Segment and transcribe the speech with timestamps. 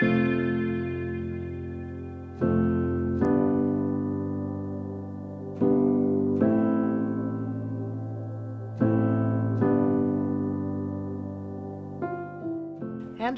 [0.00, 0.10] And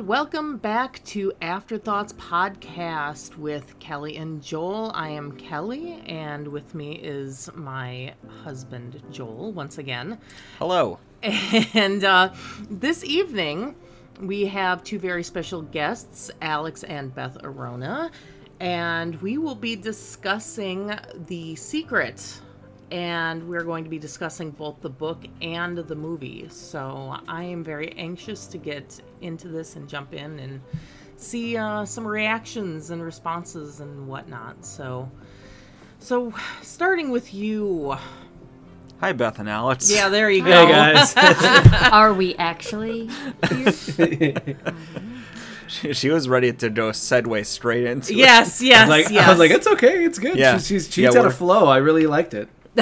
[0.00, 4.92] welcome back to Afterthoughts Podcast with Kelly and Joel.
[4.94, 8.12] I am Kelly, and with me is my
[8.44, 10.18] husband, Joel, once again.
[10.58, 10.98] Hello.
[11.22, 12.34] And uh,
[12.68, 13.76] this evening,
[14.20, 18.10] we have two very special guests, Alex and Beth Arona,
[18.60, 20.92] and we will be discussing
[21.26, 22.40] The Secret.
[22.90, 26.48] And we're going to be discussing both the book and the movie.
[26.48, 30.60] So I am very anxious to get into this and jump in and
[31.16, 34.64] see uh, some reactions and responses and whatnot.
[34.64, 35.08] So,
[36.00, 37.96] so starting with you.
[39.00, 39.90] Hi, Beth and Alex.
[39.90, 40.66] Yeah, there you go.
[40.66, 41.14] Hey guys.
[41.90, 43.08] Are we actually
[43.48, 44.34] here?
[45.68, 48.16] She, she was ready to go segue straight into it.
[48.16, 49.24] Yes, yes, like yes.
[49.24, 50.36] I was like, it's okay, it's good.
[50.36, 50.54] Yeah.
[50.58, 51.68] She's she's, she's Yeah, got a flow.
[51.68, 52.48] I really liked it.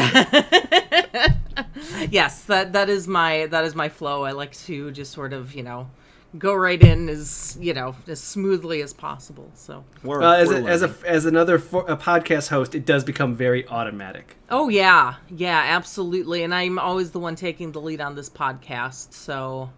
[2.10, 4.25] yes, that that is my that is my flow.
[4.25, 5.91] I like to just sort of you know
[6.36, 9.50] go right in as you know as smoothly as possible.
[9.54, 12.84] So We're, Uh, as we're a, as a as another for, a podcast host, it
[12.84, 14.36] does become very automatic.
[14.50, 16.42] oh yeah, yeah, absolutely.
[16.42, 19.14] And I'm always the one taking the lead on this podcast.
[19.14, 19.70] So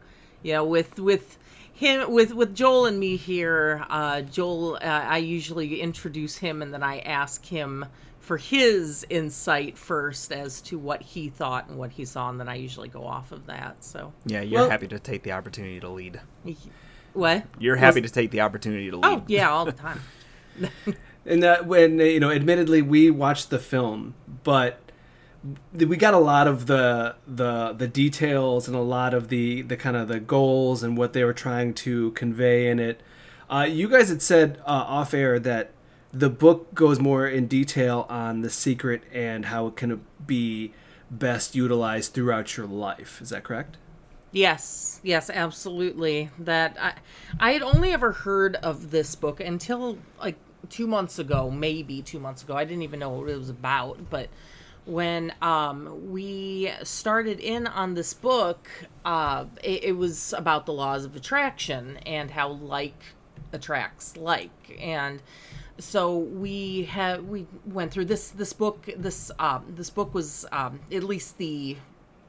[0.42, 1.38] you know with with
[1.72, 6.74] him with with Joel and me here, uh, Joel, uh, I usually introduce him and
[6.74, 7.86] then I ask him
[8.30, 12.48] for his insight first as to what he thought and what he saw, and then
[12.48, 13.82] I usually go off of that.
[13.82, 16.20] So yeah, you're Well- happy to take the opportunity to lead.
[17.12, 17.44] what?
[17.58, 19.04] You're happy to take the opportunity to lead.
[19.04, 20.00] Oh yeah, all the time.
[21.26, 24.14] And that when you know, admittedly, we watched the film,
[24.44, 24.78] but
[25.74, 29.76] we got a lot of the the the details and a lot of the the
[29.76, 33.02] kind of the goals and what they were trying to convey in it.
[33.50, 35.72] Uh, you guys had said uh, off air that
[36.12, 40.72] the book goes more in detail on the secret and how it can be
[41.10, 43.20] best utilized throughout your life.
[43.20, 43.76] Is that correct?
[44.32, 46.30] Yes, yes, absolutely.
[46.38, 46.94] That I,
[47.38, 50.36] I had only ever heard of this book until like
[50.68, 52.56] two months ago, maybe two months ago.
[52.56, 54.10] I didn't even know what it was about.
[54.10, 54.28] But
[54.84, 58.68] when um, we started in on this book,
[59.04, 63.02] uh, it, it was about the laws of attraction and how like
[63.52, 65.22] attracts like, and
[65.80, 70.80] so we have we went through this this book this um, this book was um,
[70.92, 71.76] at least the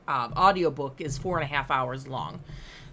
[0.07, 2.43] uh, audiobook is four and a half hours long.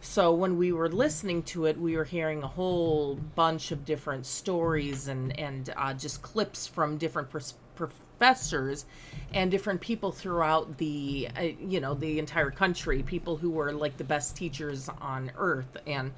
[0.01, 4.27] So when we were listening to it, we were hearing a whole bunch of different
[4.27, 8.85] stories and and uh, just clips from different pers- professors
[9.33, 13.03] and different people throughout the uh, you know the entire country.
[13.03, 16.13] People who were like the best teachers on earth and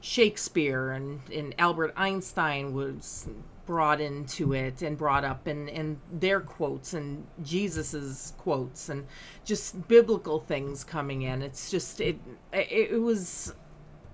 [0.00, 3.26] Shakespeare and, and Albert Einstein was
[3.66, 9.06] brought into it and brought up and, and their quotes and Jesus's quotes and
[9.44, 11.42] just biblical things coming in.
[11.42, 12.18] It's just it
[12.52, 13.54] it, it was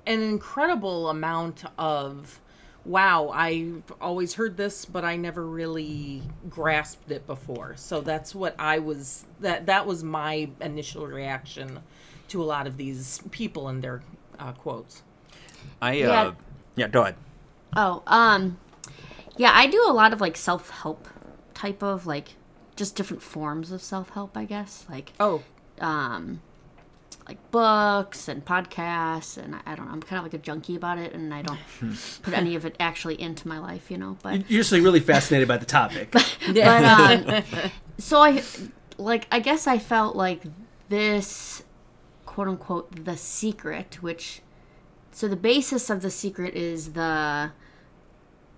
[0.06, 2.40] an incredible amount of
[2.84, 7.74] wow, I've always heard this but I never really grasped it before.
[7.76, 11.80] So that's what I was that that was my initial reaction
[12.28, 14.02] to a lot of these people and their
[14.38, 15.02] uh, quotes.
[15.82, 16.32] I uh, Yeah.
[16.76, 16.88] yeah.
[16.88, 17.16] Go ahead.
[17.76, 18.58] Oh, um,
[19.40, 21.08] yeah, I do a lot of like self help
[21.54, 22.36] type of like
[22.76, 24.84] just different forms of self help, I guess.
[24.86, 25.42] Like, Oh,
[25.80, 26.42] um,
[27.26, 29.92] like books and podcasts, and I, I don't know.
[29.92, 31.58] I'm kind of like a junkie about it, and I don't
[32.22, 34.18] put any of it actually into my life, you know.
[34.22, 36.10] But You're usually really fascinated by the topic.
[36.46, 37.42] but um,
[37.98, 38.42] so I
[38.98, 40.42] like I guess I felt like
[40.90, 41.62] this
[42.26, 44.42] quote unquote the secret, which
[45.12, 47.52] so the basis of the secret is the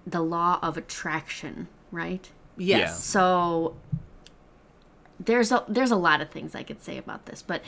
[0.07, 2.31] the law of attraction, right?
[2.57, 3.03] yes.
[3.05, 3.77] So
[5.19, 7.63] there's a there's a lot of things I could say about this, but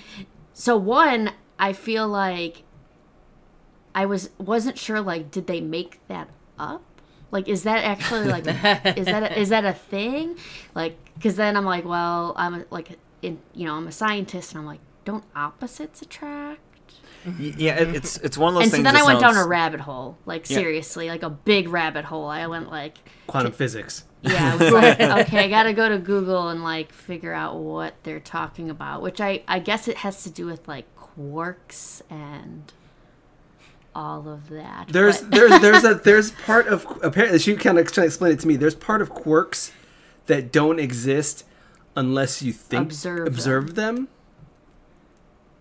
[0.52, 2.62] so one, I feel like
[3.94, 6.82] I was wasn't sure like did they make that up?
[7.30, 8.46] Like is that actually like
[8.96, 10.36] is that a, is that a thing?
[10.74, 14.60] Like cuz then I'm like, well, I'm like in you know, I'm a scientist and
[14.60, 16.60] I'm like, don't opposites attract?
[17.26, 19.36] Y- Yeah, it, it's it's one of those And so then that I went down
[19.36, 20.58] a rabbit hole, like Yeah.
[20.58, 22.26] seriously, like a big rabbit hole.
[22.28, 24.04] I went like Quantum physics.
[24.22, 27.56] yeah, I was like, okay, I got to go to Google and like figure out
[27.56, 32.02] what they're talking about, which I I guess it has to do with like quarks
[32.10, 32.72] and
[33.94, 34.88] all of that.
[34.88, 38.32] There's but- there's there's a there's part of apparently she kind of trying to explain
[38.32, 38.56] it to me.
[38.56, 39.70] There's part of quarks
[40.26, 41.44] that don't exist
[41.96, 44.08] unless you think Observe observe them.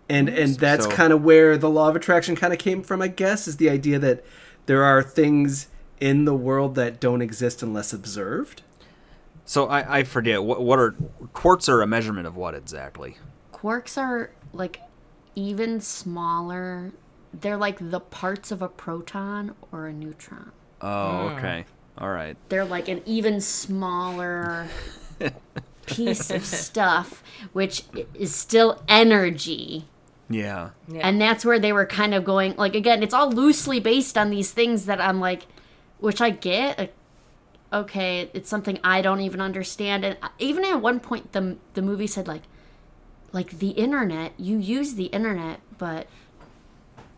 [0.10, 3.02] And and that's So- kind of where the law of attraction kind of came from,
[3.02, 4.24] I guess, is the idea that
[4.66, 5.68] there are things
[6.00, 8.62] in the world that don't exist unless observed.
[9.46, 10.96] So I, I forget what what are
[11.34, 13.18] quarks are a measurement of what exactly?
[13.54, 14.82] Quarks are like
[15.36, 16.92] even smaller.
[17.34, 20.52] They're like the parts of a proton or a neutron.
[20.82, 21.36] Oh, hmm.
[21.38, 21.66] okay.
[21.98, 22.38] All right.
[22.50, 24.68] They're like an even smaller
[25.86, 27.24] piece of stuff,
[27.54, 27.84] which
[28.14, 29.88] is still energy.
[30.34, 30.70] Yeah.
[30.88, 31.08] Yeah.
[31.08, 32.56] And that's where they were kind of going.
[32.56, 35.48] Like, again, it's all loosely based on these things that I'm like,
[36.00, 36.78] which I get.
[36.78, 36.94] like,
[37.72, 40.06] okay, it's something I don't even understand.
[40.06, 42.44] And even at one point, the, the movie said, like,
[43.32, 46.08] like the internet, you use the internet, but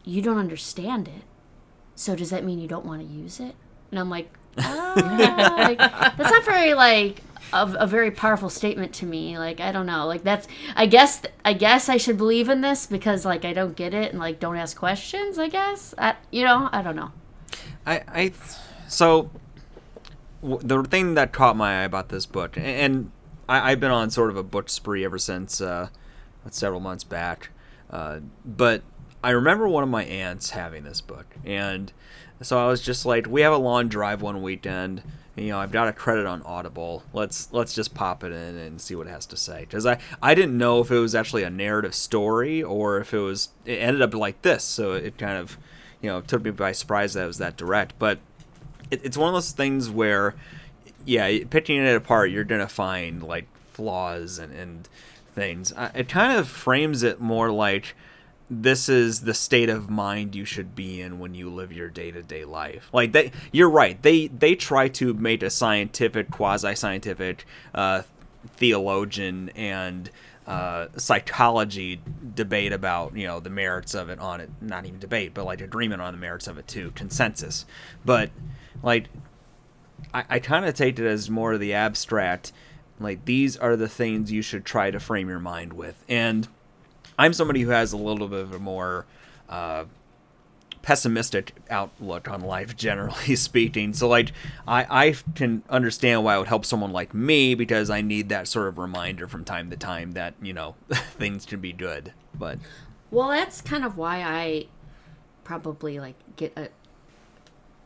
[0.06, 1.23] you don't understand it.
[1.95, 3.56] So does that mean you don't want to use it?
[3.91, 7.21] And I'm like, ah, like, that's not very like
[7.53, 9.38] a, a very powerful statement to me.
[9.38, 10.06] Like I don't know.
[10.07, 13.75] Like that's I guess I guess I should believe in this because like I don't
[13.75, 15.38] get it and like don't ask questions.
[15.39, 17.12] I guess I, you know I don't know.
[17.86, 18.31] I, I
[18.88, 19.30] so
[20.42, 23.12] w- the thing that caught my eye about this book, and- and
[23.48, 25.89] I, I've been on sort of a book spree ever since uh,
[26.50, 27.50] several months back,
[27.91, 28.81] uh, but
[29.24, 31.91] I remember one of my aunts having this book, and
[32.41, 35.03] so I was just like, we have a long drive one weekend.
[35.35, 37.03] You know, I've got a credit on Audible.
[37.11, 39.61] Let's let's just pop it in and see what it has to say.
[39.61, 43.19] Because I I didn't know if it was actually a narrative story or if it
[43.19, 44.63] was it ended up like this.
[44.63, 45.57] So it kind of
[46.01, 47.99] you know took me by surprise that it was that direct.
[47.99, 48.19] But
[48.89, 50.35] it, it's one of those things where,
[51.05, 54.88] yeah, picking it apart, you're gonna find like flaws and, and
[55.33, 55.73] things.
[55.93, 57.93] It kind of frames it more like
[58.50, 62.45] this is the state of mind you should be in when you live your day-to-day
[62.45, 62.89] life.
[62.94, 64.01] Like they you're right.
[64.01, 68.03] They they try to make a scientific quasi-scientific uh,
[68.56, 70.09] theologian and
[70.45, 72.00] uh, psychology
[72.36, 75.59] debate about you know the merits of it on it not even debate but like
[75.59, 77.65] agreement on the merits of it too consensus.
[78.03, 78.30] But
[78.83, 79.06] like
[80.13, 82.51] I, I kind of take it as more of the abstract
[83.00, 86.03] like these are the things you should try to frame your mind with.
[86.07, 86.48] And
[87.17, 89.06] I'm somebody who has a little bit of a more
[89.50, 89.85] uh,
[90.81, 93.94] pessimistic outlook on life, generally speaking.
[93.94, 94.31] So, like,
[94.67, 98.47] I, I can understand why it would help someone like me because I need that
[98.47, 102.13] sort of reminder from time to time that, you know, things can be good.
[102.33, 102.59] But,
[103.12, 104.65] Well, that's kind of why I
[105.44, 106.69] probably like get a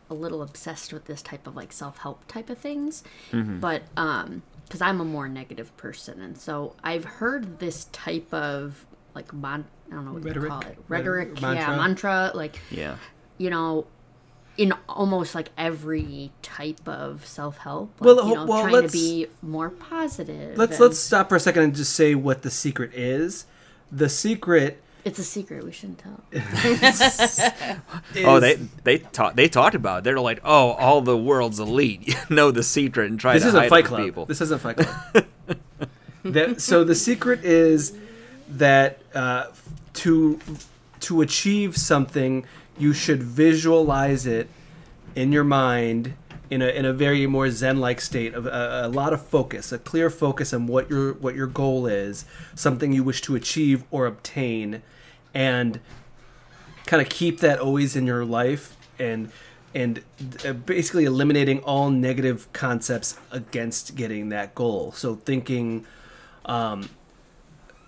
[0.10, 3.04] a little obsessed with this type of like self-help type of things.
[3.60, 8.88] But um cuz I'm a more negative person and so I've heard this type of
[9.16, 10.44] like mon- I don't know what Rhetoric?
[10.44, 10.78] to call it.
[10.88, 11.78] Rhetoric, Rhetoric, yeah, mantra?
[11.78, 12.96] mantra like yeah.
[13.38, 13.86] you know
[14.58, 18.94] in almost like every type of self-help like, Well, you know well, trying to let's-
[18.94, 22.52] be more positive Let's and- let's stop for a second and just say what the
[22.52, 23.46] secret is.
[23.92, 27.42] The secret it's a secret we shouldn't tell oh, is
[28.26, 30.04] Oh, they they talk they talked about it.
[30.04, 33.60] They're like, oh, all the world's elite know the secret and try This to isn't
[33.62, 34.06] hide Fight it from Club.
[34.06, 34.26] people.
[34.26, 35.26] This isn't a Fight Club.
[36.24, 37.96] that, so the secret is
[38.50, 39.48] that uh,
[39.94, 40.40] to
[41.02, 42.46] to achieve something,
[42.78, 44.50] you should visualize it
[45.16, 46.14] in your mind
[46.50, 49.78] in a in a very more zen-like state of a, a lot of focus, a
[49.78, 52.26] clear focus on what your what your goal is,
[52.56, 54.82] something you wish to achieve or obtain,
[55.34, 55.80] and
[56.86, 59.32] kind of keep that always in your life and
[59.76, 60.02] and
[60.44, 64.92] uh, basically eliminating all negative concepts against getting that goal.
[64.94, 65.86] So thinking
[66.46, 66.90] um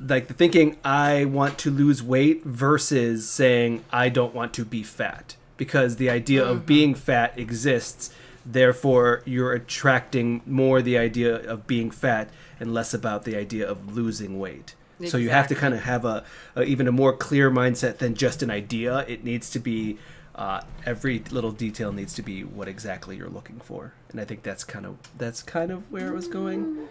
[0.07, 4.83] like the thinking I want to lose weight versus saying I don't want to be
[4.83, 8.11] fat because the idea of being fat exists
[8.45, 12.29] therefore you're attracting more the idea of being fat
[12.59, 14.75] and less about the idea of losing weight.
[15.07, 16.23] So you have to kind of have a,
[16.55, 18.99] a even a more clear mindset than just an idea.
[19.07, 19.97] It needs to be
[20.35, 24.43] uh, every little detail needs to be what exactly you're looking for, and I think
[24.43, 26.87] that's kind of that's kind of where it was going.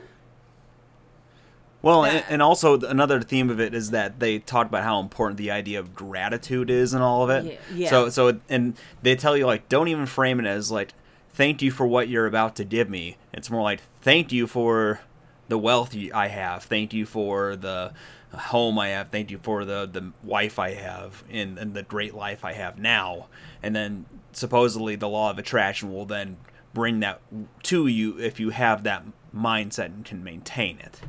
[1.82, 5.38] Well, and, and also another theme of it is that they talk about how important
[5.38, 7.52] the idea of gratitude is and all of it.
[7.52, 7.90] Yeah, yeah.
[7.90, 10.92] So, so, and they tell you like, don't even frame it as like,
[11.32, 13.16] thank you for what you're about to give me.
[13.32, 15.00] It's more like, thank you for
[15.48, 16.64] the wealth I have.
[16.64, 17.92] Thank you for the
[18.32, 19.08] home I have.
[19.08, 22.78] Thank you for the the wife I have and, and the great life I have
[22.78, 23.26] now.
[23.62, 26.36] And then supposedly the law of attraction will then
[26.72, 27.20] bring that
[27.64, 31.00] to you if you have that mindset and can maintain it.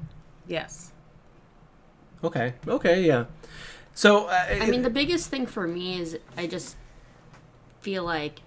[0.52, 0.92] Yes.
[2.24, 2.54] Okay.
[2.68, 3.04] Okay.
[3.04, 3.26] Yeah.
[3.96, 6.76] So uh, I mean, the biggest thing for me is I just
[7.80, 8.42] feel like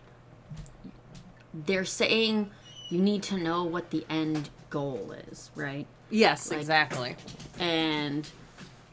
[1.52, 2.50] they're saying
[2.90, 5.86] you need to know what the end goal is, right?
[6.10, 7.16] Yes, Like- exactly.
[7.58, 8.28] And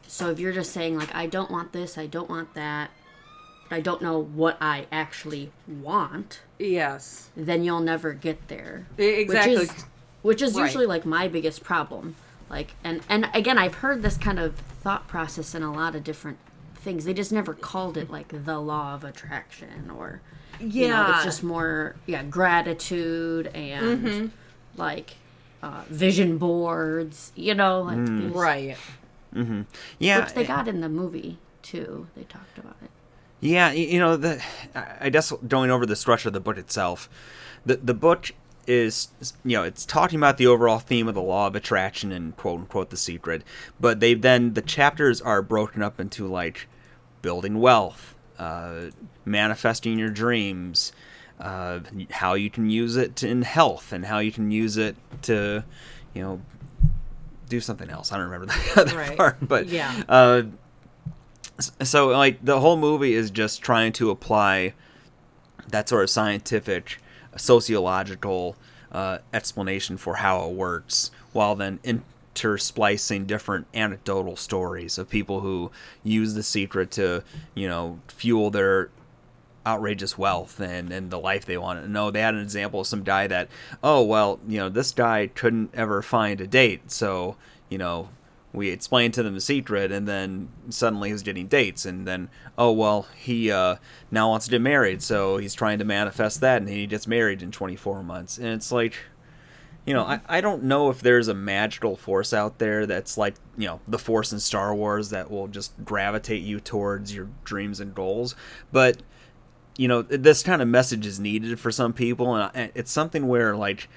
[0.08, 2.92] so if you're just saying like I don't want this, I don't want that,
[3.70, 7.30] I don't know what I actually want, Yes.
[7.36, 8.88] then you'll never get there.
[8.98, 9.58] Exactly.
[9.58, 9.86] Which is,
[10.22, 10.66] which is Right.
[10.66, 12.16] usually like my biggest problem.
[12.52, 16.04] Like and and again, I've heard this kind of thought process in a lot of
[16.04, 16.38] different
[16.76, 17.06] things.
[17.06, 20.22] They just never called it like the law of attraction or
[20.60, 21.16] you know, Yeah.
[21.16, 24.26] it's just more yeah, gratitude and mm-hmm.
[24.76, 25.16] like
[25.64, 28.22] uh, vision boards, you know, like mm.
[28.22, 28.78] these- right.
[29.34, 29.62] Mm-hmm.
[29.98, 32.08] Yeah, which they eh got in the movie too.
[32.18, 32.90] They talked about it.
[33.40, 34.44] Yeah, you know, the
[34.76, 37.10] I I guess going over the structure of the book itself,
[37.66, 38.32] the the book
[38.68, 39.10] is
[39.44, 42.60] you know it's talking about the overall theme of the law of attraction and quote
[42.60, 43.44] unquote the secret,
[43.80, 46.68] but they then the chapters are broken up into like
[47.22, 48.86] building wealth, uh,
[49.26, 50.92] manifesting your dreams,
[51.40, 51.80] uh,
[52.12, 55.64] how you can use it in health, and how you can use it to,
[56.14, 56.42] you know,
[57.50, 58.12] do something else.
[58.12, 59.18] I don't remember the other Right.
[59.18, 60.04] part, but Yeah.
[60.10, 60.44] uh,
[61.84, 64.74] so like the whole movie is just trying to apply
[65.70, 66.98] that sort of scientific
[67.38, 68.56] sociological
[68.92, 75.72] uh, explanation for how it works while then intersplicing different anecdotal stories of people who
[76.04, 77.24] use the secret to
[77.56, 78.90] you know fuel their
[79.66, 81.88] outrageous wealth and, and the life they want.
[81.88, 83.48] No, they had an example of some guy that,
[83.84, 86.92] oh, well, you know, this guy couldn't ever find a date.
[86.92, 87.36] So,
[87.70, 88.10] you know,
[88.54, 91.86] we explained to them the secret and then suddenly he's getting dates.
[91.86, 93.78] And then, oh, well, he uh,
[94.10, 95.02] now wants to get married.
[95.02, 98.38] So he's trying to manifest that and he gets married in 24 months.
[98.38, 98.96] And it's like,
[99.86, 103.36] you know, I, I don't know if there's a magical force out there that's like,
[103.58, 107.80] you know, the force in Star Wars that will just gravitate you towards your dreams
[107.80, 108.36] and goals.
[108.72, 109.02] But
[109.78, 113.56] you know this kind of message is needed for some people and it's something where
[113.56, 113.88] like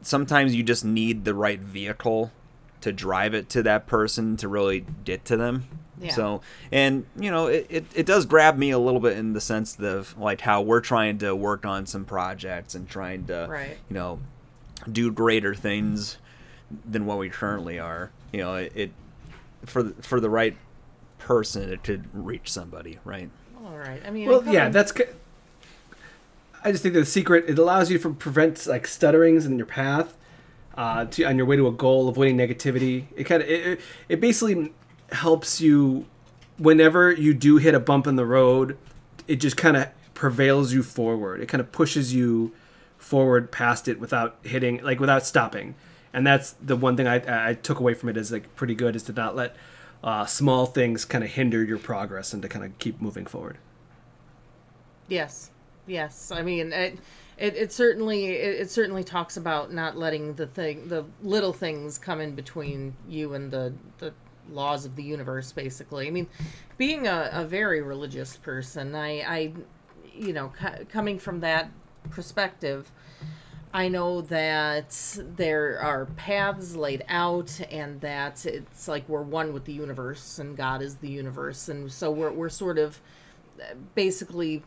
[0.00, 2.32] sometimes you just need the right vehicle
[2.80, 5.64] to drive it to that person to really get to them
[6.00, 6.12] Yeah.
[6.12, 6.40] so
[6.72, 9.78] and you know it, it, it does grab me a little bit in the sense
[9.78, 13.76] of like how we're trying to work on some projects and trying to Right.
[13.88, 14.20] you know
[14.90, 16.16] do greater things
[16.88, 18.90] than what we currently are you know it, it
[19.66, 20.56] for the- for the right
[21.18, 23.28] person it could reach somebody right
[23.62, 24.00] All right.
[24.06, 24.92] I mean, Well, yeah, kinda- that's.
[24.92, 25.04] ki-
[26.64, 29.66] I just think that the secret it allows you to prevent like stutterings in your
[29.66, 30.14] path,
[30.76, 33.04] uh, to on your way to a goal, avoiding negativity.
[33.16, 34.72] It kind of it, it- basically
[35.12, 36.06] helps you
[36.58, 38.76] whenever you do hit a bump in the road.
[39.26, 41.40] It just kind of prevails you forward.
[41.40, 42.52] It kind of pushes you
[42.98, 45.74] forward past it without hitting like without stopping.
[46.12, 48.96] And that's the one thing I, I took away from it is like pretty good
[48.96, 49.54] is to not let
[50.02, 53.58] uh, small things kind of hinder your progress and to kind of keep moving forward.
[55.08, 55.50] Yes,
[55.86, 56.30] yes.
[56.30, 56.98] I mean, it,
[57.40, 61.98] it, it certainly, it, it certainly talks about not letting the thing, the little things,
[61.98, 64.12] come in between you and the the
[64.50, 65.50] laws of the universe.
[65.50, 66.28] Basically, I mean,
[66.76, 69.52] being a, a very religious person, I, I,
[70.14, 71.70] you know, co- coming from that
[72.10, 72.90] perspective.
[73.72, 74.98] I know that
[75.36, 80.56] there are paths laid out and that it's like we're one with the universe and
[80.56, 81.68] God is the universe.
[81.68, 83.00] And so we're, we're sort of
[83.60, 84.64] uh, basically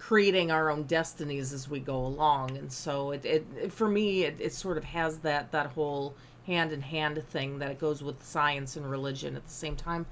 [0.00, 2.56] creating our own destinies as we go along.
[2.56, 6.14] And so it, it for me, it, it sort of has that, that whole
[6.46, 10.06] hand in hand thing that it goes with science and religion at the same time,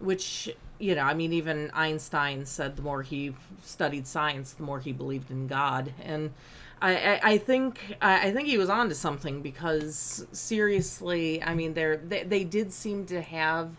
[0.00, 4.80] which, you know, I mean, even Einstein said the more he studied science, the more
[4.80, 5.92] he believed in God.
[6.02, 6.32] And,
[6.80, 11.96] I, I, think I I think he was onto something because seriously, I mean, they're,
[11.96, 13.70] they they did seem to have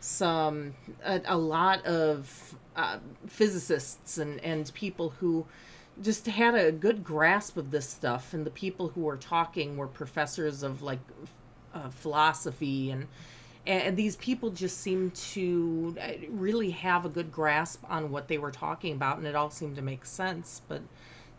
[0.00, 0.74] some
[1.04, 5.44] a, a lot of uh, physicists and and people who
[6.00, 9.88] just had a good grasp of this stuff, and the people who were talking were
[9.88, 11.00] professors of like
[11.74, 13.06] uh, philosophy and.
[13.66, 18.38] And these people just seemed to uh, really have a good grasp on what they
[18.38, 20.62] were talking about, and it all seemed to make sense.
[20.68, 20.80] But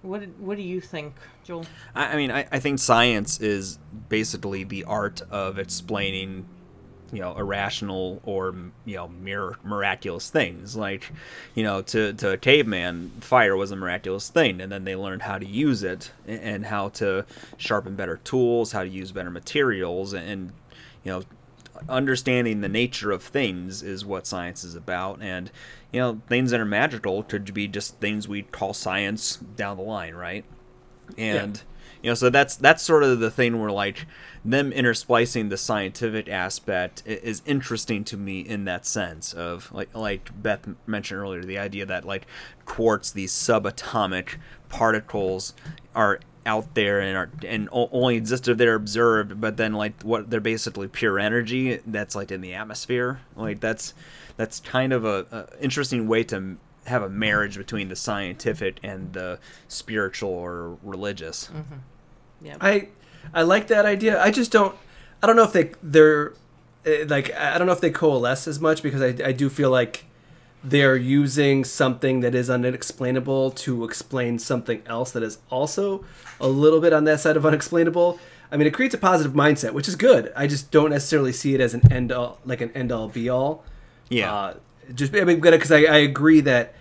[0.04, 1.66] what what do you think, Joel?
[1.96, 3.80] I, I mean, I, I think science is
[4.10, 6.46] basically the art of explaining,
[7.12, 10.76] you know, irrational or you know mir- miraculous things.
[10.76, 11.12] Like,
[11.56, 15.24] you know, to to a caveman, fire was a miraculous thing, and then they learned
[15.24, 17.26] how to use it and, how to
[17.58, 20.52] sharpen better tools, how to use better materials, and
[21.04, 21.24] you know,
[21.88, 25.22] understanding the nature of things is what science is about.
[25.22, 25.52] And
[25.92, 29.84] you know things that are magical could be just things we call science down the
[29.84, 30.46] line right?
[31.18, 31.62] And
[32.04, 34.06] you know so that's that's sort of the thing where like
[34.44, 40.30] them intersplicing the scientific aspect is interesting to me in that sense of like like
[40.42, 42.26] Beth mentioned earlier the idea that like
[42.66, 44.38] quarks these subatomic
[44.70, 45.54] particles
[45.94, 50.30] are out there and are and only exist if they're observed but then like what
[50.30, 53.94] they're basically pure energy that's like in the atmosphere like that's
[54.38, 56.58] that's kind of a, a interesting way to
[56.90, 61.50] have a marriage between the scientific and the spiritual or religious.
[61.54, 61.76] Mm-hmm.
[62.42, 62.58] Yeah.
[62.60, 62.90] I
[63.34, 64.22] I like that idea.
[64.22, 64.76] I just don't.
[65.22, 66.34] I don't know if they they're
[66.86, 69.70] eh, like I don't know if they coalesce as much because I I do feel
[69.70, 70.06] like
[70.64, 76.04] they're using something that is unexplainable to explain something else that is also
[76.40, 78.20] a little bit on that side of unexplainable.
[78.52, 80.34] I mean, it creates a positive mindset, which is good.
[80.36, 83.30] I just don't necessarily see it as an end all, like an end all be
[83.30, 83.64] all.
[84.10, 84.34] Yeah.
[84.34, 84.54] Uh,
[84.94, 86.74] just I mean, because I, I agree that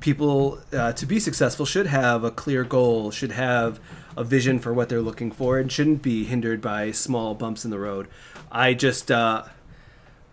[0.00, 3.80] people uh, to be successful should have a clear goal, should have
[4.16, 7.70] a vision for what they're looking for, and shouldn't be hindered by small bumps in
[7.70, 8.08] the road.
[8.50, 9.44] I just, uh,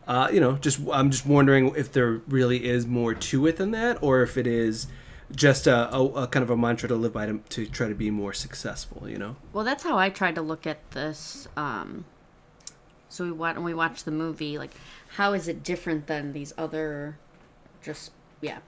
[0.07, 3.71] uh, you know, just I'm just wondering if there really is more to it than
[3.71, 4.87] that, or if it is
[5.35, 7.95] just a, a, a kind of a mantra to live by to, to try to
[7.95, 9.09] be more successful.
[9.09, 9.35] You know.
[9.51, 11.47] Well, that's how I tried to look at this.
[11.57, 12.05] Um,
[13.09, 14.71] so we watch when we watch the movie, like,
[15.17, 17.17] how is it different than these other,
[17.81, 18.11] just
[18.41, 18.59] yeah,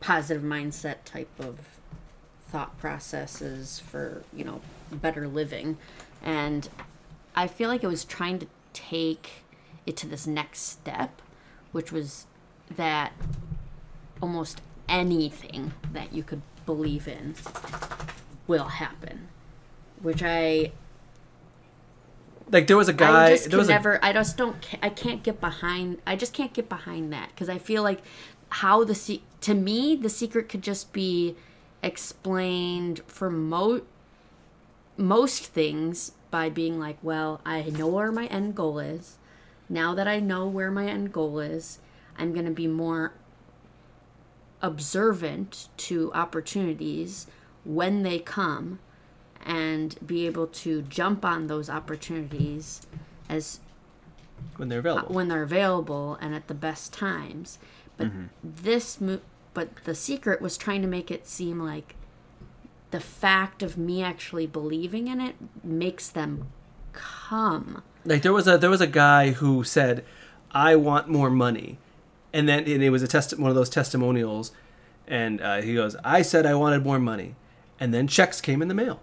[0.00, 1.77] positive mindset type of
[2.50, 5.76] thought processes for you know better living,
[6.22, 6.68] and
[7.34, 9.44] I feel like it was trying to take
[9.86, 11.20] it to this next step,
[11.72, 12.26] which was
[12.76, 13.12] that
[14.20, 17.34] almost anything that you could believe in
[18.46, 19.28] will happen,
[20.02, 20.72] which I
[22.50, 23.26] Like there was a guy.
[23.26, 24.02] I just there was never.
[24.02, 24.56] I just don't.
[24.82, 25.98] I can't get behind.
[26.06, 28.00] I just can't get behind that because I feel like
[28.50, 31.36] how the se- to me the secret could just be
[31.82, 33.82] explained for mo
[34.96, 39.16] most things by being like, well, I know where my end goal is.
[39.68, 41.78] Now that I know where my end goal is,
[42.18, 43.12] I'm going to be more
[44.60, 47.26] observant to opportunities
[47.64, 48.80] when they come
[49.44, 52.86] and be able to jump on those opportunities
[53.28, 53.60] as
[54.56, 55.14] when they're uh, available.
[55.14, 57.58] when they're available and at the best times.
[57.96, 58.08] But
[58.42, 59.20] this mo-
[59.58, 61.96] but the secret was trying to make it seem like
[62.92, 66.46] the fact of me actually believing in it makes them
[66.92, 67.82] come.
[68.04, 70.04] Like there was a there was a guy who said,
[70.52, 71.78] "I want more money,"
[72.32, 74.52] and then and it was a test one of those testimonials,
[75.08, 77.34] and uh, he goes, "I said I wanted more money,"
[77.80, 79.00] and then checks came in the mail.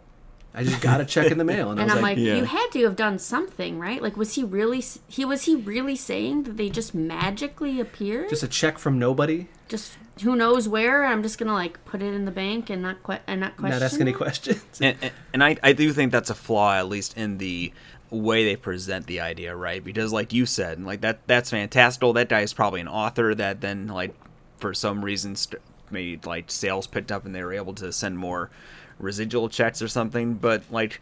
[0.56, 2.26] I just got a check in the mail, and, And I was I'm like, like,
[2.26, 2.36] yeah.
[2.36, 4.02] you had to have done something, right?
[4.02, 4.84] Like, was he really?
[5.08, 8.30] He was he really saying that they just magically appeared?
[8.30, 11.04] just a check from nobody, just who knows where?
[11.06, 13.80] I'm just gonna like put it in the bank and not que- and not question.
[13.80, 14.64] not ask any questions.
[14.82, 17.74] and, and, and I, I do think that's a flaw at least in the
[18.12, 22.30] way they present the idea right because like you said like that that's fantastical that
[22.30, 24.14] guy is probably an author that then like
[24.58, 28.18] for some reason st- maybe like sales picked up and they were able to send
[28.18, 28.50] more
[29.00, 31.02] residual checks or something but like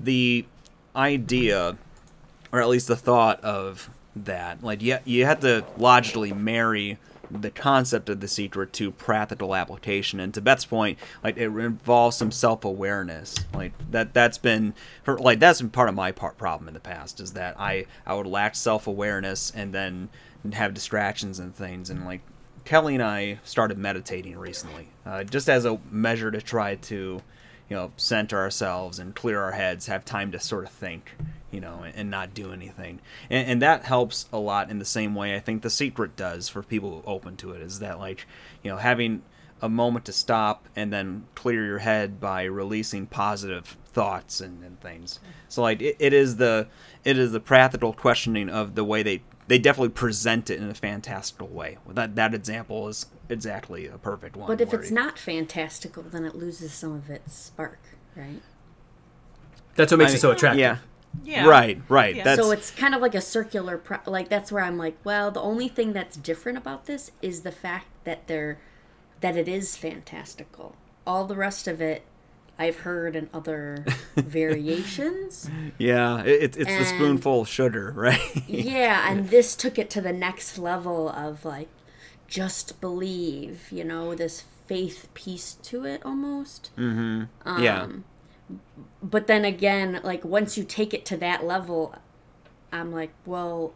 [0.00, 0.44] the
[0.94, 1.76] idea
[2.52, 6.98] or at least the thought of that like you, you have to logically marry
[7.40, 10.20] the concept of the secret to practical application.
[10.20, 13.36] And to beth's point like it involves some self-awareness.
[13.54, 14.74] Like that that's been
[15.06, 18.14] like that's been part of my part problem in the past is that i i
[18.14, 20.08] would lack self-awareness and then
[20.52, 21.88] have distractions and things.
[21.90, 22.20] And like
[22.64, 27.20] kelly and i started meditating recently uh, just as a measure to try to
[27.72, 31.12] you know, center ourselves and clear our heads, have time to sort of think,
[31.50, 33.00] you know, and, and not do anything.
[33.30, 36.50] And, and that helps a lot in the same way I think the secret does
[36.50, 38.26] for people open to it is that, like,
[38.62, 39.22] you know, having
[39.62, 44.78] a moment to stop and then clear your head by releasing positive thoughts and, and
[44.82, 45.18] things.
[45.48, 46.68] So, like, it, it is the
[47.04, 50.74] it is the practical questioning of the way they they definitely present it in a
[50.74, 51.78] fantastical way.
[51.88, 54.46] That that example is exactly a perfect one.
[54.46, 57.80] But if it's you- not fantastical, then it loses some of its spark,
[58.16, 58.40] right?
[59.74, 60.60] That's what makes I it so attractive.
[60.60, 60.78] Yeah.
[61.24, 61.46] Yeah.
[61.46, 62.16] Right, right.
[62.16, 62.36] Yeah.
[62.36, 65.42] So it's kind of like a circular, pro- like that's where I'm like, well, the
[65.42, 68.58] only thing that's different about this is the fact that they're
[69.20, 70.74] that it is fantastical.
[71.06, 72.02] All the rest of it,
[72.58, 73.84] I've heard in other
[74.16, 75.50] variations.
[75.78, 76.22] yeah.
[76.22, 78.48] It, it's it's the spoonful of sugar, right?
[78.48, 81.68] Yeah, and this took it to the next level of like
[82.28, 86.70] just believe, you know, this faith piece to it almost.
[86.76, 87.24] Mm-hmm.
[87.44, 87.88] Um, yeah.
[89.02, 91.94] But then again, like once you take it to that level,
[92.72, 93.74] I'm like, well,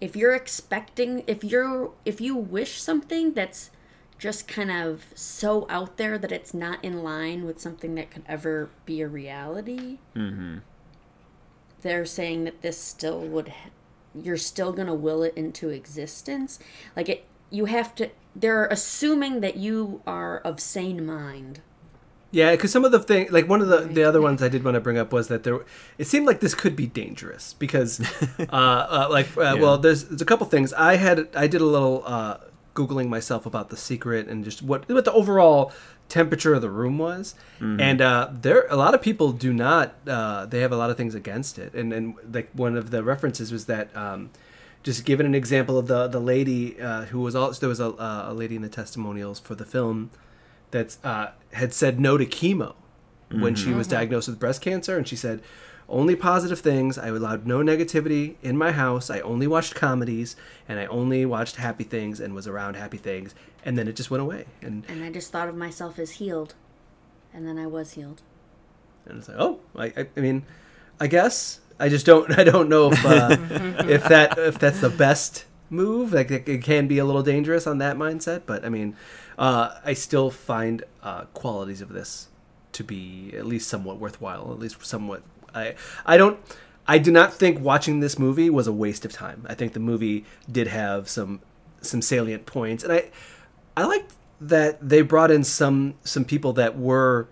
[0.00, 3.70] if you're expecting if you're if you wish something that's
[4.24, 8.22] just kind of so out there that it's not in line with something that could
[8.26, 9.98] ever be a reality.
[11.82, 13.52] They're saying that this still would
[14.14, 16.58] you're still going to will it into existence.
[16.96, 21.60] Like it you have to they're assuming that you are of sane mind.
[22.30, 24.64] Yeah, because some of the thing, like one of the the other ones I did
[24.64, 25.60] want to bring up was that there,
[25.98, 28.00] it seemed like this could be dangerous because,
[28.38, 30.72] uh, uh, like, uh, well, there's there's a couple things.
[30.72, 32.38] I had I did a little uh,
[32.74, 35.72] googling myself about the secret and just what what the overall
[36.08, 37.34] temperature of the room was.
[37.80, 39.94] And uh, there, a lot of people do not.
[40.06, 41.72] Uh, they have a lot of things against it.
[41.74, 43.94] And and like one of the references was that.
[43.96, 44.30] Um,
[44.82, 47.86] just given an example of the the lady uh, who was also there was a,
[47.86, 50.10] uh, a lady in the testimonials for the film
[50.72, 52.74] that uh, had said no to chemo
[53.30, 55.40] when she was diagnosed with breast cancer, and she said
[55.88, 56.96] only positive things.
[56.98, 59.10] I allowed no negativity in my house.
[59.10, 60.36] I only watched comedies,
[60.68, 63.34] and I only watched happy things and was around happy things.
[63.64, 66.54] And then it just went away, and And I just thought of myself as healed.
[67.32, 68.22] And then I was healed.
[69.06, 70.44] and it's like, oh, I, I, I mean,
[71.00, 72.30] I guess I just don't.
[72.38, 73.36] I don't know if uh,
[73.88, 76.12] if that if that's the best move.
[76.12, 78.96] Like it, it can be a little dangerous on that mindset, but I mean,
[79.38, 82.28] uh, I still find uh, qualities of this
[82.72, 84.50] to be at least somewhat worthwhile.
[84.52, 85.22] At least somewhat.
[85.54, 86.38] I I don't.
[86.86, 89.46] I do not think watching this movie was a waste of time.
[89.48, 91.40] I think the movie did have some
[91.80, 93.10] some salient points, and I
[93.76, 97.28] I liked that they brought in some some people that were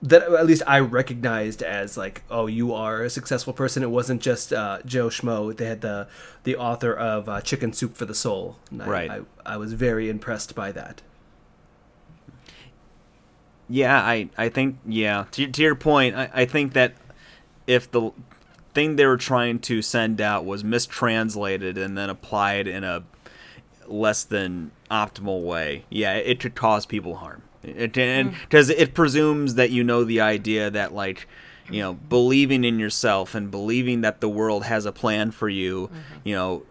[0.00, 3.82] that at least I recognized as like, oh, you are a successful person.
[3.82, 5.56] It wasn't just uh, Joe Schmo.
[5.56, 6.06] They had the
[6.44, 8.58] the author of uh, Chicken Soup for the Soul.
[8.70, 9.10] And I, Right.
[9.10, 11.02] I, I was very impressed by that.
[13.68, 15.26] Yeah, I, I think yeah.
[15.32, 16.94] To, to your point, I, I think that
[17.68, 18.10] if the
[18.74, 23.04] thing they were trying to send out was mistranslated and then applied in a
[23.86, 27.42] less than optimal way, yeah, it could cause people harm.
[27.62, 28.40] It, and mm.
[28.42, 31.26] because it presumes that you know the idea that like
[31.70, 35.88] you know believing in yourself and believing that the world has a plan for you,
[35.88, 36.18] mm-hmm.
[36.24, 36.62] you know.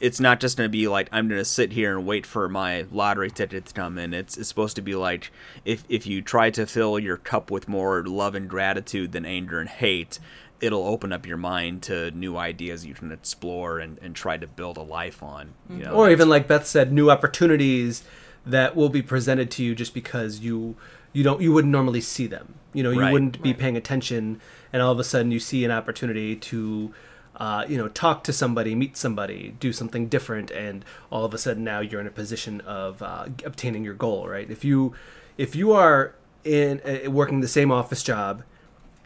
[0.00, 2.46] It's not just going to be like I'm going to sit here and wait for
[2.46, 4.12] my lottery ticket to come in.
[4.12, 5.30] It's it's supposed to be like
[5.64, 9.60] if if you try to fill your cup with more love and gratitude than anger
[9.60, 10.18] and hate,
[10.60, 14.46] it'll open up your mind to new ideas you can explore and, and try to
[14.46, 15.54] build a life on.
[15.68, 18.02] You know, or even like Beth said, new opportunities
[18.46, 20.76] that will be presented to you just because you
[21.12, 22.54] you don't you wouldn't normally see them.
[22.72, 23.12] You know, you Right.
[23.12, 24.40] wouldn't be paying attention,
[24.72, 26.92] and all of a sudden you see an opportunity to.
[27.36, 31.38] Uh, you know, talk to somebody, meet somebody, do something different, and all of a
[31.38, 34.28] sudden now you're in a position of uh, obtaining your goal.
[34.28, 34.48] Right?
[34.48, 34.94] If you
[35.36, 36.14] if you are
[36.44, 38.44] in uh, working the same office job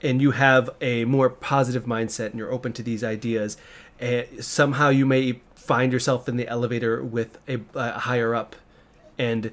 [0.03, 3.57] and you have a more positive mindset and you're open to these ideas,
[4.01, 8.57] uh, somehow you may find yourself in the elevator with a, a higher up,
[9.19, 9.51] and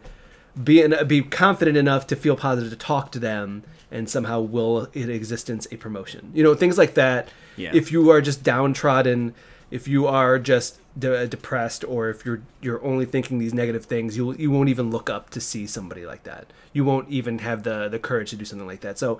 [0.64, 4.88] be in, be confident enough to feel positive to talk to them, and somehow will
[4.94, 6.32] in existence a promotion.
[6.34, 7.30] You know things like that.
[7.58, 7.72] Yeah.
[7.74, 9.34] If you are just downtrodden,
[9.72, 14.16] if you are just de- depressed, or if you're you're only thinking these negative things,
[14.16, 16.54] you you won't even look up to see somebody like that.
[16.72, 19.00] You won't even have the the courage to do something like that.
[19.00, 19.20] So.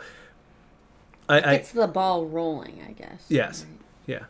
[1.28, 3.26] I, I It's the ball rolling, I guess.
[3.30, 3.66] Yes.
[4.06, 4.24] Yeah.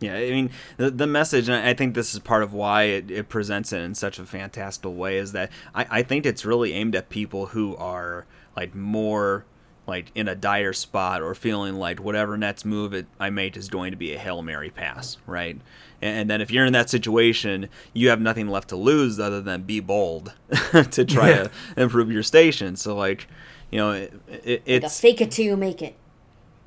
[0.00, 3.10] Yeah, I mean the the message, and I think this is part of why it,
[3.10, 6.72] it presents it in such a fantastical way, is that I, I think it's really
[6.72, 8.24] aimed at people who are
[8.56, 9.44] like more
[9.86, 13.68] like in a dire spot or feeling like whatever next move it, I make is
[13.68, 15.58] going to be a hail mary pass, right?
[16.00, 19.40] And, and then if you're in that situation, you have nothing left to lose other
[19.42, 20.32] than be bold
[20.92, 21.42] to try Yeah.
[21.44, 22.76] to improve your station.
[22.76, 23.26] So like,
[23.70, 25.96] you know, it, it, Like a it's fake it till you make it.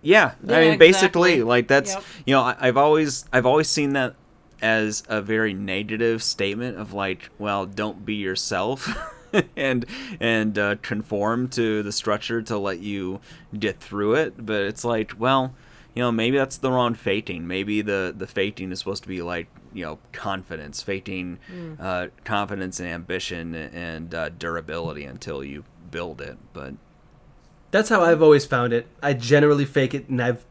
[0.01, 2.03] yeah, Yeah, I mean, basically, like that's Yep.
[2.25, 4.15] you know, I, I've always I've always seen that
[4.61, 8.87] as a very negative statement of like, well, don't be yourself,
[9.57, 9.85] and
[10.19, 13.19] and uh, conform to the structure to let you
[13.57, 14.45] get through it.
[14.45, 15.53] But it's like, well,
[15.93, 17.45] you know, maybe that's the wrong fating.
[17.47, 21.39] Maybe the the fating is supposed to be like you know confidence, fating
[21.79, 26.37] uh, confidence and ambition and uh, durability until you build it.
[26.53, 26.75] But
[27.73, 28.85] That's how I've always found it.
[29.01, 30.45] I generally fake it and I've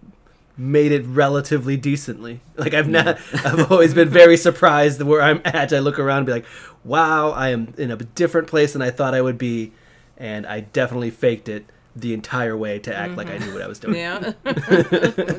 [0.57, 2.41] made it relatively decently.
[2.57, 3.47] Like I've not mm.
[3.47, 5.73] I've always been very surprised where I'm at.
[5.73, 6.47] I look around and be like,
[6.83, 9.71] "Wow, I am in a different place than I thought I would be."
[10.17, 13.55] And I definitely faked it the entire way to act like I knew mm-hmm.
[13.55, 13.95] what I was doing.
[13.95, 14.33] Yeah.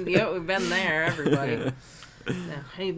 [0.08, 1.74] yeah, we've been there, everybody.
[2.26, 2.96] Yeah, I,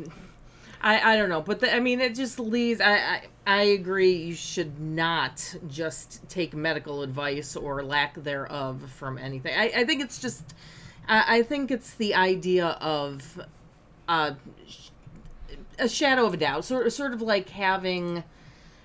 [0.82, 2.82] I, I don't know, but the, I mean, it just leads.
[2.82, 4.12] I, I, I agree.
[4.14, 9.54] You should not just take medical advice or lack thereof from anything.
[9.56, 10.56] I, I think it's just.
[11.08, 13.40] I, I think it's the idea of,
[14.08, 14.32] uh,
[15.80, 18.24] a shadow of a doubt, sort sort of like having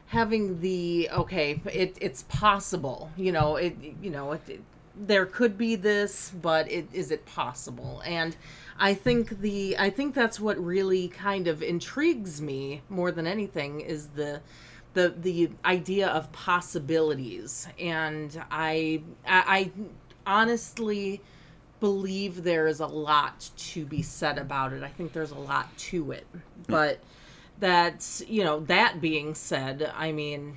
[0.08, 4.62] having the okay it it's possible you know it you know it, it-
[5.02, 8.36] there could be this but it is it possible and
[8.80, 13.80] i think the i think that's what really kind of intrigues me more than anything
[13.80, 14.40] is the
[14.94, 17.68] the the idea of possibilities.
[17.78, 19.70] And i i,
[20.26, 21.20] I honestly
[21.80, 24.82] believe there is a lot to be said about it.
[24.82, 26.26] I think there's a lot to it.
[26.66, 27.00] But
[27.60, 30.56] that you know that being said i mean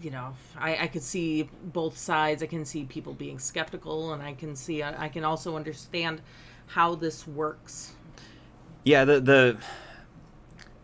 [0.00, 2.44] you know I, I could see both sides.
[2.44, 6.22] I can see people being skeptical and i can see i, I can also understand
[6.68, 7.92] how this works
[8.84, 9.58] Yeah, the the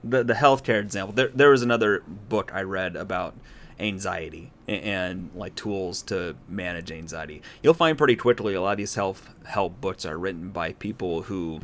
[0.04, 1.14] the, the healthcare example.
[1.14, 3.34] There there was another book I read about
[3.80, 7.42] anxiety and, and like tools to manage anxiety.
[7.62, 11.22] You'll find pretty quickly a lot of these health help books are written by people
[11.22, 11.60] who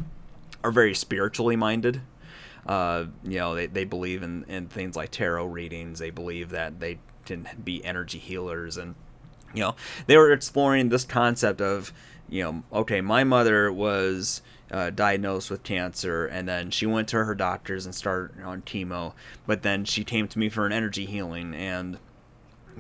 [0.65, 2.03] are very spiritually minded.
[2.67, 5.99] Uh, you know, they, they believe in, in things like tarot readings.
[5.99, 8.95] They believe that they can be energy healers and
[9.55, 9.75] you know
[10.07, 11.93] they were exploring this concept of
[12.29, 17.25] you know okay my mother was uh, diagnosed with cancer and then she went to
[17.25, 19.13] her doctors and started on chemo
[19.47, 21.99] but then she came to me for an energy healing and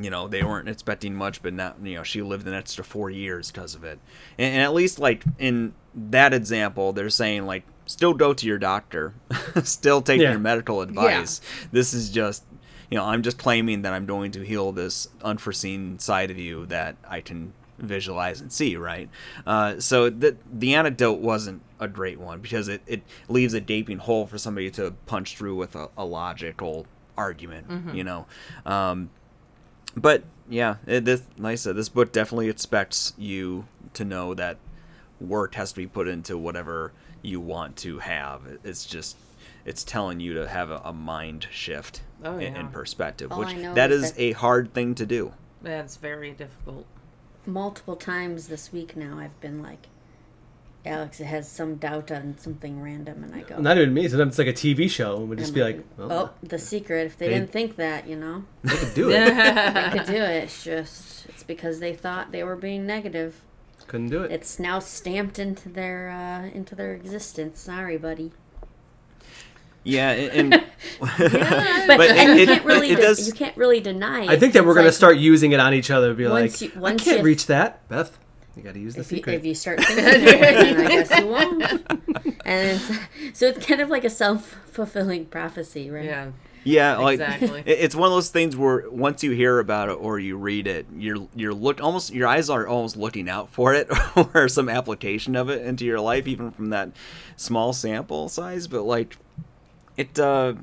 [0.00, 3.10] you know they weren't expecting much but now you know she lived an extra four
[3.10, 3.98] years because of it.
[4.38, 8.56] And, and at least like in that example they're saying like still go to your
[8.58, 9.14] doctor.
[9.64, 10.30] Still take Yeah.
[10.30, 11.40] your medical advice.
[11.72, 12.44] This is just
[12.90, 16.66] you know i'm just claiming that i'm going to heal this unforeseen side of you
[16.66, 19.08] that i can visualize and see right?
[19.46, 23.98] Uh, so the, the anecdote wasn't a great one because it, it leaves a gaping
[23.98, 28.26] hole for somebody to punch through with a, a logical argument you know?
[28.64, 29.10] Um,
[29.96, 34.58] but yeah, it, this like I said, this book definitely expects you to know that
[35.20, 38.42] work has to be put into whatever you want to have.
[38.64, 39.16] It's just
[39.70, 42.60] it's telling you to have a, a mind shift Oh, in, yeah.
[42.60, 45.32] in perspective, All which that is is that- a hard thing to do.
[45.62, 46.84] that's very difficult
[47.46, 49.86] Multiple times this week now, I've been like,
[50.84, 54.08] Alex it has some doubt on something random, and I go, Not even me.
[54.08, 56.58] Sometimes it's like a TV show, and we'd just I'm be like, well, oh, the
[56.58, 57.06] secret.
[57.06, 59.34] If they, They- didn't think that, you know, they could do it.
[59.34, 60.44] they could do it.
[60.44, 63.42] It's just, it's because they thought they were being negative.
[63.86, 64.30] Couldn't do it.
[64.30, 67.58] It's now stamped into their uh, into their existence.
[67.60, 68.32] Sorry, buddy.
[69.84, 70.64] Yeah, and, and
[71.00, 74.24] But, But and it- you can't really it de- does- you can't really deny.
[74.24, 74.30] It.
[74.30, 76.12] I think that we're It's gonna start using it on each other.
[76.14, 78.16] Be Once like, you- I once can't you- reach that, Beth.
[78.56, 79.34] You got to use the If you, secret.
[79.36, 82.36] if you start thinking it, then I guess you won't.
[82.44, 86.04] And it's, so it's kind of like a self fulfilling prophecy, right?
[86.04, 86.30] yeah
[86.62, 87.62] yeah, like Exactly.
[87.64, 90.84] it's one of those things where once you hear about it or you read it,
[90.94, 93.88] you're you're look almost your eyes are almost looking out for it
[94.34, 96.90] or some application of it into your life, even from that
[97.36, 98.66] small sample size.
[98.66, 99.16] But like
[99.96, 100.54] it, uh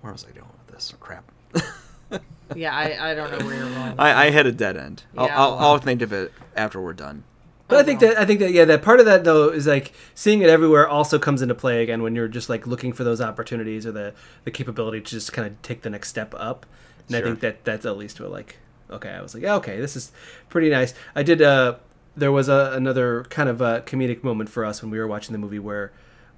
[0.00, 0.92] where was I going with this?
[1.00, 1.30] Crap.
[2.54, 5.04] yeah i, I don't know where you're going I, I hit a dead end.
[5.16, 5.54] I'll, Yeah, I'll.
[5.58, 7.24] I'll think of it after we're done.
[7.68, 9.92] But I think that I think that yeah, that part of that though is like
[10.14, 13.20] seeing it everywhere also comes into play again when you're just like looking for those
[13.22, 14.12] opportunities or the
[14.44, 16.66] the capability to just kind of take the next step up.
[17.08, 17.28] And I Sure.
[17.28, 18.58] think that that's at least what like
[18.90, 20.12] okay, I was like, yeah, okay, this is
[20.50, 20.92] pretty nice.
[21.14, 21.76] I did uh
[22.16, 25.32] there was a, another kind of a comedic moment for us when we were watching
[25.32, 25.90] the movie where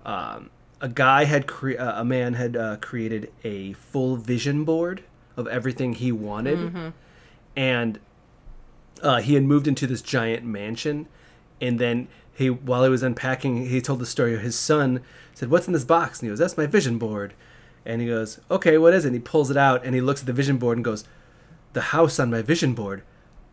[0.06, 0.48] um,
[0.80, 5.02] a guy had cre- uh, a man had uh, created a full vision board
[5.36, 6.92] of everything he wanted.
[7.56, 7.98] And
[9.02, 11.06] uh, he had moved into this giant mansion.
[11.60, 15.00] And then he while he was unpacking he told the story of his son
[15.34, 16.20] said what's in this box?
[16.20, 17.32] And he goes that's my vision board.
[17.86, 19.08] And he goes okay what is it?
[19.08, 21.04] And he pulls it out and he looks at the vision board and goes
[21.72, 23.02] the house on my vision board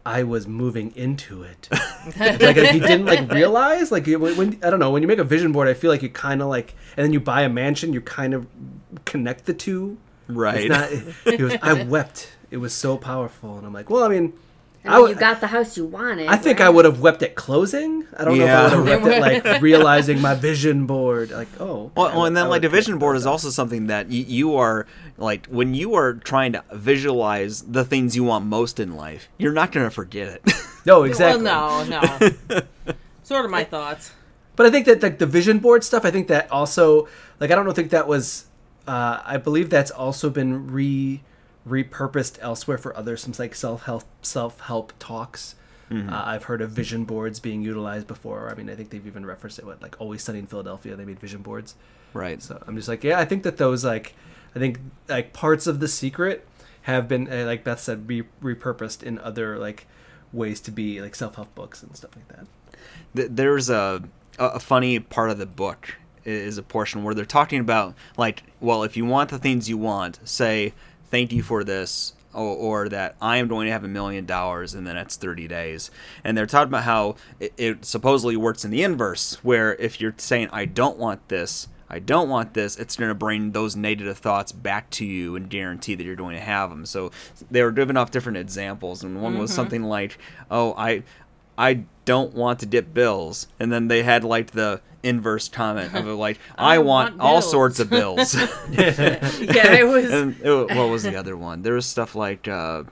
[0.05, 1.69] i was moving into it.
[2.17, 5.53] Like he didn't like realize like when, i don't know when you make a vision
[5.53, 8.01] board i feel like you kind of like and then you buy a mansion you
[8.01, 8.45] kind of
[9.05, 9.97] connect the two.
[10.27, 10.69] Right.
[10.69, 12.29] it's not he goes i wept.
[12.51, 13.57] It was so powerful.
[13.57, 14.33] And i'm like well i mean
[14.85, 16.27] I then would- you got the house you wanted.
[16.27, 16.65] I think right?
[16.67, 18.05] I would have wept at closing.
[18.17, 18.45] I don't Yeah.
[18.45, 21.31] know if I would have wept at like realizing my vision board.
[21.31, 21.91] Like, oh.
[21.95, 23.29] Well, I well, and then like would the vision board is that.
[23.29, 24.85] also something that you, you are
[25.17, 29.53] like when you are trying to visualize the things you want most in life, you're
[29.53, 30.41] not going to forget it.
[30.85, 31.41] No, exactly.
[31.45, 32.01] well no
[32.51, 32.59] no
[33.23, 34.11] sort of my thoughts
[34.57, 36.03] But I think that like the vision board stuff.
[36.03, 37.07] I think that also
[37.39, 38.45] like I don't know, think that was.
[38.85, 41.21] Uh, I believe that's also been re
[41.67, 45.55] repurposed elsewhere for other some like self help self help talks.
[45.91, 48.49] Uh, I've heard of vision boards being utilized before.
[48.49, 50.95] I mean, I think they've even referenced it with like Always Sunny in Philadelphia.
[50.95, 51.75] They made vision boards.
[52.13, 52.41] right.
[52.41, 54.15] So I'm just like, yeah, I think that those like,
[54.55, 56.47] I think like parts of the secret
[56.83, 59.85] have been uh, like Beth said, be repurposed in other like
[60.31, 63.35] ways to be like self help books and stuff like that.
[63.35, 64.01] There's a
[64.39, 65.95] a a funny part of the book
[66.25, 69.77] is a portion where they're talking about like, well, if you want the things you
[69.77, 70.73] want, say
[71.13, 72.13] thank you for this.
[72.33, 75.47] Or, or that I am going to have a million dollars in the next 30
[75.47, 75.91] days.
[76.23, 80.15] And they're talking about how it, it supposedly works in the inverse, where if you're
[80.17, 84.17] saying, I don't want this, I don't want this, it's going to bring those negative
[84.17, 86.87] thoughts back to you and guarantee that you're going to have them.
[86.87, 87.11] So
[87.51, 89.55] they were giving off different examples, and one was mm-hmm.
[89.55, 90.17] something like,
[90.49, 91.03] "Oh, I,
[91.57, 96.05] I don't want to dip bills, and then they had like the inverse comment of
[96.17, 98.33] like I, want, want all sorts of bills.
[98.71, 100.11] yeah, it was.
[100.11, 101.61] and it, wa- what was the other one?
[101.61, 102.83] There was stuff like, uh,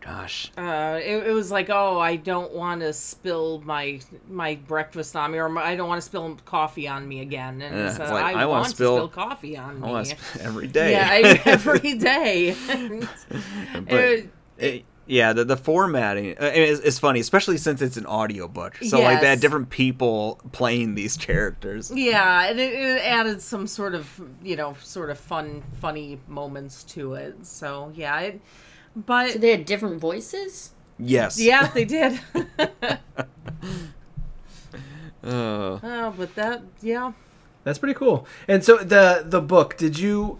[0.00, 5.16] gosh, Uh, it, it was like, oh, I don't want to spill my my breakfast
[5.16, 7.60] on me, or my, I don't want to spill coffee on me again.
[7.60, 9.92] And Yeah, it's, uh, like, I, I wanna spill- to spill coffee on I me.
[9.92, 10.92] want every day.
[10.92, 12.56] Yeah, I, every day.
[13.74, 18.06] but It- it- yeah, the the formatting uh, is, is funny, especially since it's an
[18.06, 18.76] audiobook.
[18.82, 19.40] So like they had Yes.
[19.40, 21.90] different people playing these characters.
[21.94, 26.82] Yeah, and it, it added some sort of you know sort of fun, funny moments
[26.84, 27.46] to it.
[27.46, 28.40] So yeah, it,
[28.94, 30.72] but So they had different voices.
[30.98, 31.38] Yes.
[31.40, 32.18] yeah, they did.
[35.24, 37.12] Uh, oh, but that yeah.
[37.64, 38.26] That's pretty cool.
[38.46, 40.38] And so the the book, did you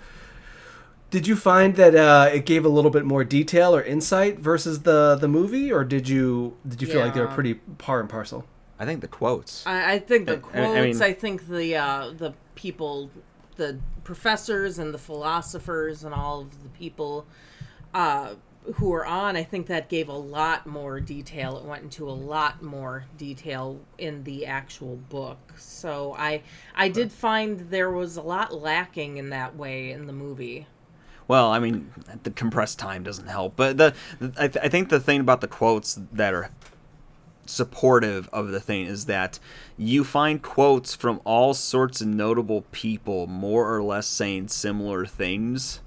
[1.11, 4.83] did you find that uh, it gave a little bit more detail or insight versus
[4.83, 8.09] the the movie, or did you did you feel like they were pretty par and
[8.09, 8.45] parcel?
[8.79, 9.66] I think the quotes.
[9.66, 11.01] I, I think the I- quotes.
[11.01, 13.11] I I, mean- think the uh, the people,
[13.57, 17.27] the professors and the philosophers and all of the people
[17.95, 18.35] uh,
[18.75, 19.37] who were on.
[19.37, 21.57] I think that gave a lot more detail.
[21.57, 25.38] It went into a lot more detail in the actual book.
[25.57, 26.42] So I
[26.75, 30.66] I did find there was a lot lacking in that way in the movie.
[31.28, 33.94] Well, I mean, the compressed time doesn't help, but the
[34.38, 36.50] I, th- I think the thing about the quotes that are
[37.46, 39.38] supportive of the thing is that
[39.76, 45.80] you find quotes from all sorts of notable people more or less saying similar things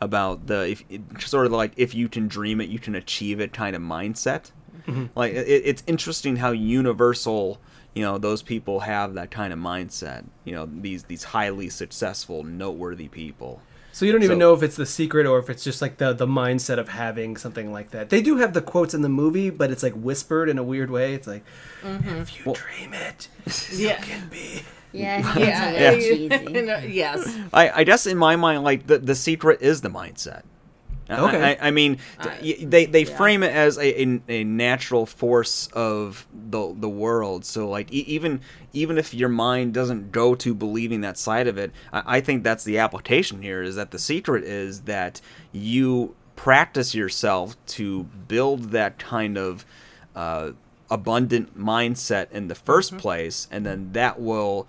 [0.00, 3.52] about the if sort of like if you can dream it you can achieve it
[3.52, 4.52] kind of mindset.
[4.86, 5.06] Mm-hmm.
[5.14, 7.60] Like it, it's interesting how universal
[7.94, 12.44] you know those people have that kind of mindset you know these these highly successful
[12.44, 13.60] noteworthy people
[13.92, 15.96] So you don't even So- know if it's the secret or if it's just like
[15.98, 18.10] the the mindset of having something like that.
[18.10, 20.90] They do have the quotes in the movie, but it's like whispered in a weird
[20.90, 21.14] way.
[21.14, 21.44] It's like,
[21.84, 23.28] if you Well- dream it,
[23.72, 23.98] Yeah.
[23.98, 24.62] you can be.
[24.92, 26.38] Yeah, I think Yeah, it's a little yeah.
[26.38, 26.58] cheesy.
[26.58, 27.38] And, uh, yes.
[27.52, 30.42] I, I guess in my mind, like the, the secret is the mindset.
[31.08, 31.56] I- Okay.
[31.60, 33.16] I, I mean, I- y they they yeah.
[33.16, 37.44] frame it as a, a, a natural force of the the world.
[37.44, 38.40] So like e- even
[38.72, 42.44] even if your mind doesn't go to believing that side of it, I, I think
[42.44, 43.62] that's the application here.
[43.62, 45.20] Is that the secret is that
[45.52, 49.64] you practice yourself to build that kind of
[50.14, 50.52] uh,
[50.90, 54.68] abundant mindset in the 1st place, and then that will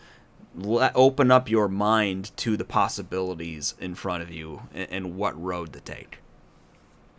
[0.55, 5.39] le- open up your mind to the possibilities in front of you and, and what
[5.39, 6.17] road to take.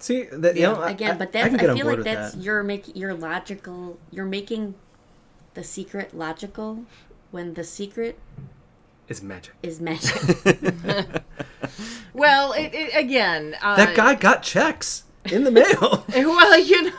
[0.00, 0.72] See that you Yeah.
[0.72, 2.42] know, Again, I- but I that's can I, feel like that's that.
[2.42, 3.98] you're making you're logical.
[4.10, 4.74] You're making
[5.54, 6.84] the secret logical
[7.30, 8.18] when the secret
[9.08, 9.54] is magic.
[9.62, 10.16] is magic.
[12.12, 13.54] Well, it, it again.
[13.62, 16.04] Uh, That guy got checks in the mail.
[16.14, 16.92] Well, you know,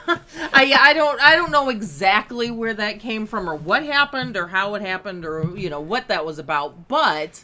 [0.54, 4.48] I I don't I don't know exactly where that came from or what happened or
[4.48, 7.44] how it happened or you know what that was about, but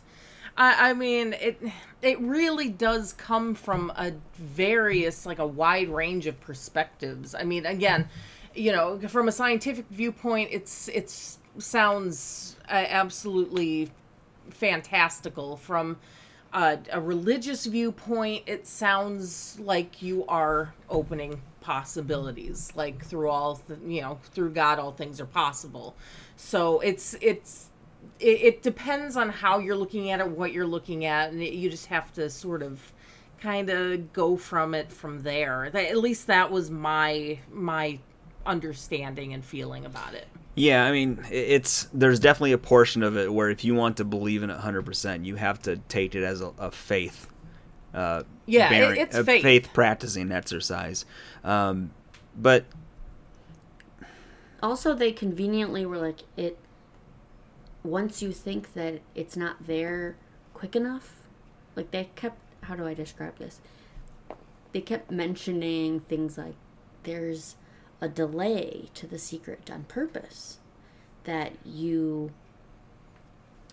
[0.58, 1.62] I I mean it
[2.02, 7.34] it really does come from a various like a wide range of perspectives.
[7.34, 8.10] I mean, again,
[8.54, 13.90] you know, from a scientific viewpoint, it's it's sounds uh, absolutely
[14.50, 15.98] fantastical from
[16.54, 24.02] a, religious viewpoint it sounds like you are opening possibilities like through all th- you
[24.02, 25.96] know through god all things are possible
[26.38, 27.70] so it's it's
[28.20, 31.54] it, it depends on how you're looking at it what you're looking at and it,
[31.54, 32.94] you just have to sort of
[33.42, 38.00] kind of go from it from there That- at least that was my my
[38.46, 43.32] understanding and feeling about it Yeah, I mean, it's there's definitely a portion of it
[43.32, 46.42] where if you want to believe in it 100%, you have to take it as
[46.42, 47.28] a, a faith.
[47.94, 49.70] Uh, Yeah, bearing- it's a faith.
[49.74, 51.06] practicing exercise.
[51.44, 51.92] Um,
[52.36, 52.66] but
[54.64, 56.58] also, they conveniently were like it.
[57.84, 60.16] Once you think that it's not there
[60.54, 61.22] quick enough,
[61.76, 62.38] like they kept.
[62.64, 63.62] How do I describe this?
[64.74, 66.56] They kept mentioning things like
[67.04, 67.56] there's
[68.02, 70.60] a delay to the secret on purpose
[71.24, 72.32] that you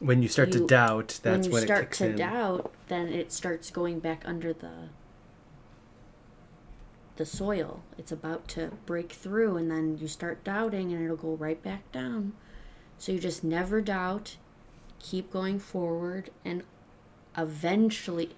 [0.01, 2.17] when you start to doubt, that's when you when, it start kicks to in.
[2.17, 4.89] doubt, then it starts going back under the
[7.17, 7.83] the soil.
[7.97, 11.91] It's about to break through, and then you start doubting, and it'll go right back
[11.93, 12.33] down.
[12.99, 14.37] So you just never doubt,
[14.99, 16.63] keep going forward, and
[17.37, 18.31] eventually,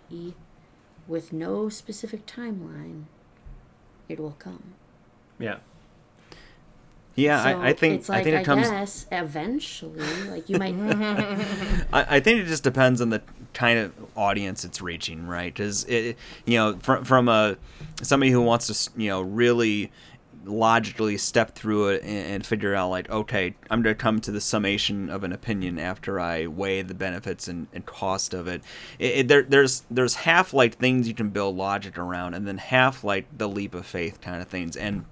[1.06, 3.04] with no specific timeline,
[4.08, 4.74] it will come.
[5.38, 5.58] Yeah.
[7.14, 8.68] yeah, So I, I think it's like I think it comes.
[8.68, 10.74] guess eventually, like you might.
[11.92, 15.52] I, I think it just depends on the kind of audience it's reaching, right?
[15.52, 17.56] Because it, you know, from from a
[18.02, 19.92] somebody who wants to, you know, really
[20.46, 24.30] logically step through it and, and figure out like okay i'm going to come to
[24.30, 28.62] the summation of an opinion after i weigh the benefits and, and cost of it,
[28.98, 32.58] it, it there, there's there's half like things you can build logic around and then
[32.58, 34.76] half like the leap of faith kind of things.
[34.76, 35.04] And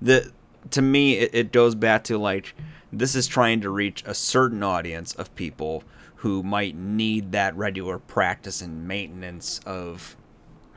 [0.00, 0.32] the
[0.70, 2.54] to me it, it goes back to like
[2.92, 5.84] this is trying to reach a certain audience of people
[6.16, 10.16] who might need that regular practice and maintenance of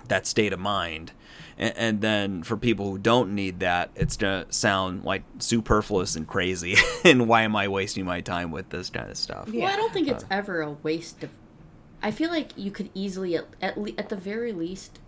[0.07, 1.11] that state of mind
[1.59, 6.25] and, and then for people who don't need that it's gonna sound like superfluous and
[6.27, 9.65] crazy and why am i wasting my time with this kind of stuff Yeah.
[9.65, 11.29] Well, I don't think it's ever a waste of.
[12.01, 14.99] I feel like you could easily, at at, le- at the very least,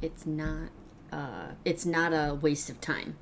[0.00, 0.68] it's not.
[1.12, 3.16] Uh, it's not a waste of time.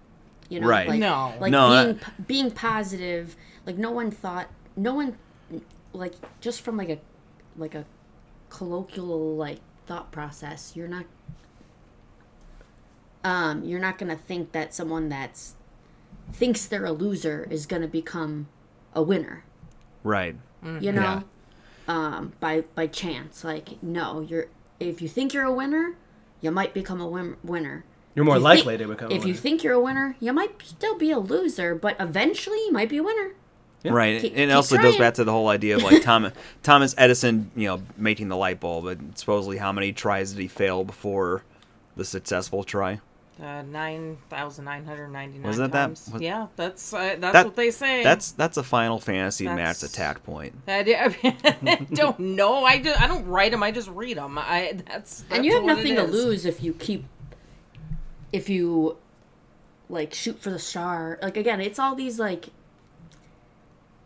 [0.51, 0.87] You know, Right.
[0.87, 1.33] Like, No.
[1.41, 3.37] like No, being I- p- being positive.
[3.65, 5.17] Like no one thought, no one,
[5.95, 6.13] like
[6.43, 6.99] just from like a,
[7.57, 7.87] like a,
[8.51, 10.73] colloquial like thought process.
[10.77, 11.07] You're not.
[13.25, 15.55] Um, you're not gonna think that someone that's
[16.33, 18.49] thinks they're a loser is gonna become
[18.95, 19.45] a winner.
[20.05, 20.37] Right.
[20.81, 21.25] You know?
[21.87, 23.45] Um by by chance.
[23.45, 24.47] Like no you're
[24.81, 25.97] if you think you're a winner
[26.41, 27.85] you might become a win- winner.
[28.15, 29.11] You're more you likely think- to become.
[29.11, 32.59] a if you think you're a winner you might still be a loser but eventually
[32.59, 33.33] you might be a winner.
[33.85, 36.33] Right, Keep- and it keep also goes back to the whole idea of like Thomas
[36.63, 38.87] Thomas Edison, you know, making the light bulb.
[38.87, 41.45] And supposedly, how many tries did he fail before
[41.97, 43.01] the successful try?
[43.41, 46.11] Uh, nine thousand nine hundred ninety nine Was that that- times.
[46.13, 48.03] was- yeah, that's uh, that's That- what they say.
[48.03, 50.55] That's that's a Final Fantasy match That's- attack point.
[50.67, 52.65] I, di- I don't know.
[52.65, 53.63] I, do, I don't write them.
[53.63, 54.39] I just read them.
[54.39, 57.05] I that's, and you have nothing to lose if you keep
[58.33, 58.97] if you
[59.89, 62.49] like shoot for the star like again it's all these like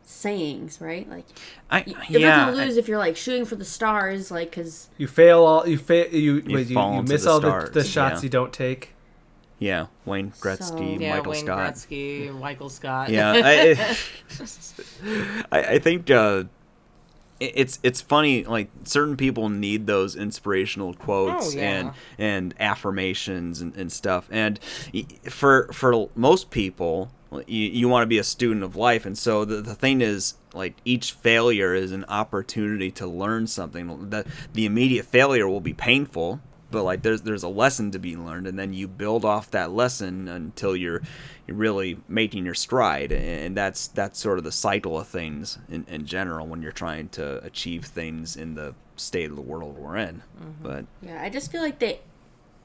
[0.05, 1.25] sayings right like
[1.71, 4.31] I you have yeah, nothing to I- lose if you're like shooting for the stars
[4.31, 7.41] like because you fail all you fail you wait, you, fall you miss the all
[7.41, 8.25] the, the shots yeah.
[8.25, 8.91] you don't take.
[9.63, 10.63] Yeah, Wayne Gretzky,
[10.97, 11.75] So- Yeah, Michael Wayne Scott.
[11.75, 13.09] Gretzky, Michael Scott.
[13.11, 13.97] Yeah, I,
[15.53, 16.45] I, I think uh,
[17.41, 18.45] it- it's it's funny.
[18.45, 21.63] Like certain people need those inspirational quotes Oh, yeah.
[21.79, 24.29] and and affirmations and, and stuff.
[24.31, 24.59] And
[25.29, 27.11] for for most people,
[27.47, 29.07] you, you want to be a student of life.
[29.07, 34.11] And so the the thing is, like each failure is an opportunity to learn something.
[34.11, 36.41] The the immediate failure will be painful.
[36.73, 39.71] But like there's there's a lesson to be learned, and then you build off that
[39.71, 41.03] lesson until you're
[41.47, 45.85] you're really making your stride, and that's that's sort of the cycle of things in,
[45.89, 49.97] in general when you're trying to achieve things in the state of the world we're
[49.97, 50.23] in.
[50.41, 50.63] Mm-hmm.
[50.63, 52.01] But Yeah, I just feel like they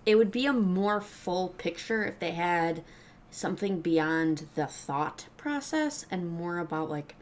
[0.06, 2.84] it would be a more full picture if they had
[3.30, 7.16] something beyond the thought process and more about like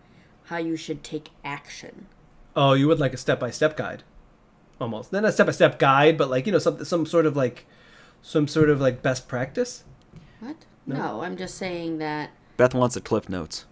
[0.45, 2.05] how you should take action.
[2.55, 4.03] Oh, you would like a step by step guide,
[4.79, 5.11] almost.
[5.13, 7.65] Not a step by step guide, but like you know some some sort of like
[8.21, 9.83] some sort of like best practice.
[10.39, 10.57] What?
[10.85, 13.65] No, I'm just saying that Beth wants the cliff notes.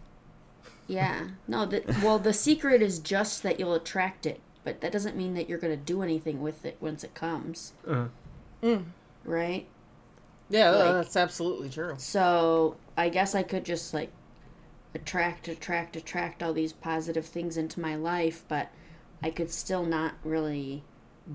[0.87, 1.27] yeah.
[1.47, 5.33] No, the, well the secret is just that you'll attract it, but that doesn't mean
[5.35, 7.73] that you're going to do anything with it once it comes.
[7.87, 8.79] Uh-huh.
[9.23, 9.67] Right?
[10.49, 11.95] yeah, Like- that's absolutely true.
[11.97, 14.11] So I guess I could just like
[14.95, 18.69] attract, attract, attract all these positive things into my life, but
[19.21, 20.83] I could still not really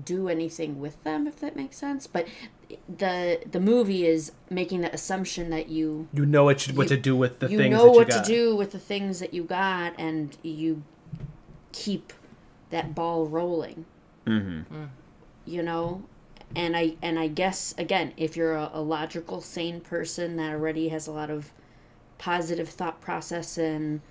[0.05, 2.05] do anything with them if that makes sense.
[2.07, 2.27] But
[2.87, 6.95] the the movie is making the assumption that you You know what you, what You-
[6.95, 8.25] to do with the you things know that you what got.
[8.25, 10.83] to do with the things that you got and you
[11.71, 12.13] keep
[12.69, 13.85] that ball rolling.
[14.27, 14.83] Mm-hmm.
[15.45, 16.03] you know
[16.55, 20.89] and i and i guess again if you're a, a logical sane person that already
[20.89, 21.51] has a lot of
[22.19, 24.01] positive thought process and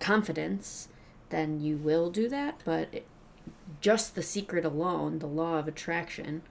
[0.00, 0.88] confidence
[1.28, 3.06] then you will do that but it,
[3.80, 6.42] just the secret alone the law of attraction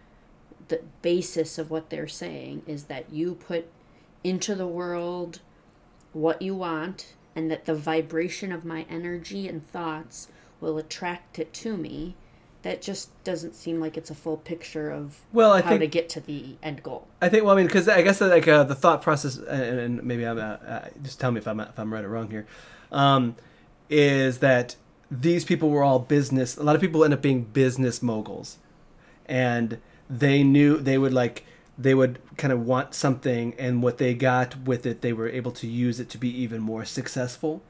[0.67, 3.67] the basis of what they're saying is that you put
[4.23, 5.39] into the world
[6.13, 10.27] what you want and that the vibration of my energy and thoughts
[10.61, 12.15] will attract it to me
[12.63, 15.87] that just doesn't seem like it's a full picture of Well, I how think- to
[15.87, 17.43] get to the end goal I think.
[17.43, 20.25] Well, I mean, because I guess that, like uh, the thought process, and, and maybe
[20.25, 22.47] I'm uh, uh, just tell me if I'm if I'm right or wrong here,
[22.91, 23.35] um,
[23.89, 24.77] is that
[25.09, 26.57] these people were all business.
[26.57, 28.57] A lot of people end up being business moguls,
[29.25, 29.79] and
[30.09, 31.45] they knew they would like
[31.77, 35.51] they would kind of want something, and what they got with it, they were able
[35.51, 37.61] to use it to be even more successful,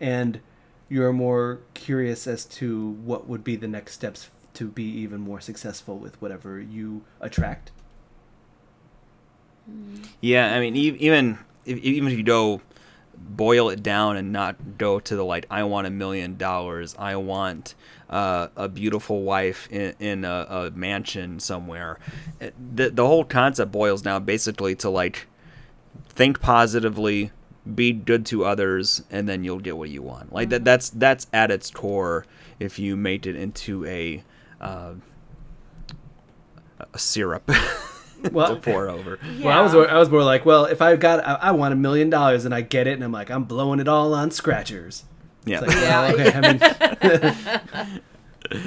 [0.00, 0.40] and
[0.88, 5.40] you're more curious as to what would be the next steps to be even more
[5.40, 7.70] successful with whatever you attract.
[9.70, 10.02] Mm-hmm.
[10.20, 12.60] Yeah, I mean, even if, even if you go
[13.16, 17.16] boil it down and not go to the like, I want a million dollars, I
[17.16, 17.74] want
[18.10, 21.98] uh, a beautiful wife in, in a, a mansion somewhere.
[22.38, 25.26] The the whole concept boils down basically to like
[26.08, 27.30] think positively,
[27.74, 30.32] be good to others, and then you'll get what you want.
[30.32, 30.64] Like that.
[30.64, 32.26] That's that's at its core.
[32.60, 34.22] If you make it into a
[34.60, 34.94] uh,
[36.92, 37.48] a syrup
[38.32, 39.18] Well, pour over.
[39.36, 39.46] Yeah.
[39.46, 41.76] well, I was I was more like, well, if I got I, I want a
[41.76, 45.04] million dollars and I get it, and I'm like, I'm blowing it all on scratchers.
[45.44, 45.60] Yeah.
[45.62, 48.00] It's like, well, okay, I mean,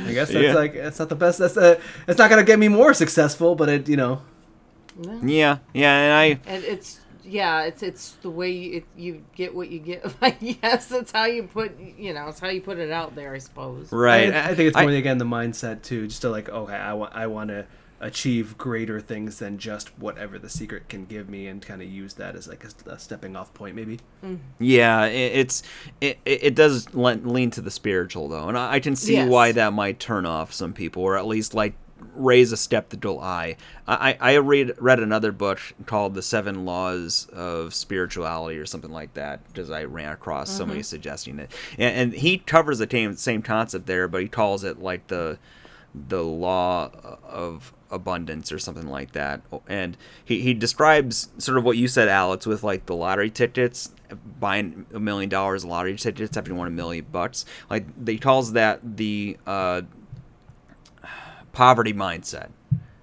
[0.08, 0.54] I guess that's Yeah.
[0.54, 1.40] like it's not the best.
[1.40, 4.22] That's uh, it's not gonna get me more successful, but it, you know,
[5.24, 5.58] yeah.
[5.74, 5.98] Yeah.
[5.98, 6.50] And I.
[6.52, 10.22] And it's yeah, it's it's the way you, it, you get what you get.
[10.22, 13.34] Like yes, that's how you put you know, it's how you put it out there,
[13.34, 13.92] I suppose.
[13.92, 14.34] Right.
[14.34, 17.16] I, I think it's more again the mindset too, just to like, okay, I want
[17.16, 17.66] I want to
[18.06, 22.14] achieve greater things than just whatever the secret can give me, and kind of use
[22.16, 24.00] that as like a, a stepping off point, maybe.
[24.24, 24.36] Mm-hmm.
[24.60, 25.64] Yeah, it, it's
[26.00, 29.16] it, it it does le- lean to the spiritual though, and I, I can see
[29.16, 29.30] Yes.
[29.30, 31.74] why that might turn off some people, or at least like
[32.14, 33.58] raise a skeptical eye.
[33.88, 38.92] I I I read read another book called The Seven Laws of Spirituality or something
[38.92, 40.86] like that because I ran across somebody mm-hmm.
[40.86, 44.80] suggesting it, and, and he covers the same same concept there, but he calls it
[44.80, 45.40] like the
[46.08, 46.90] the law
[47.24, 49.42] of abundance or something like that.
[49.68, 53.92] And he, he describes sort of what you said alex with like the lottery tickets
[54.40, 57.46] buying a million dollars lottery tickets after you won a million bucks.
[57.70, 59.84] Like he calls that the uh,
[61.54, 62.50] poverty mindset.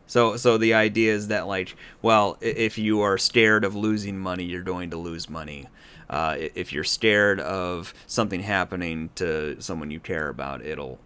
[0.06, 4.44] So so the idea is that like well if you are scared of losing money
[4.44, 5.68] you're going to lose money.
[6.10, 10.98] Uh, if you're scared of something happening to someone you care about it'll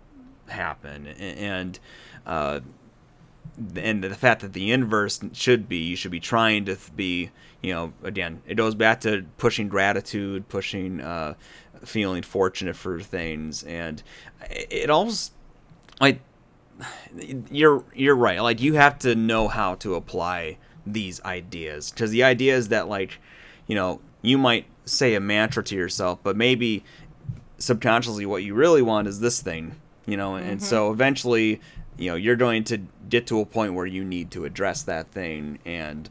[0.48, 1.06] happen.
[1.06, 1.78] And
[2.26, 2.60] uh,
[3.76, 7.30] and the fact that the inverse should be you should be trying to be
[7.62, 11.34] you know again it goes back to pushing gratitude pushing uh,
[11.84, 13.62] feeling fortunate for things.
[13.62, 14.02] And
[14.50, 15.32] it, almost
[16.00, 16.20] like
[17.50, 18.40] you're you're right.
[18.40, 21.90] Like you have to know how to apply these ideas.
[21.90, 23.18] Because the idea is that like
[23.66, 26.84] you know you might say a mantra to yourself but maybe
[27.58, 29.74] subconsciously what you really want is this thing
[30.06, 31.60] you know and so eventually
[31.98, 32.78] you know you're going to
[33.08, 36.08] get to a point where you need to address that thing and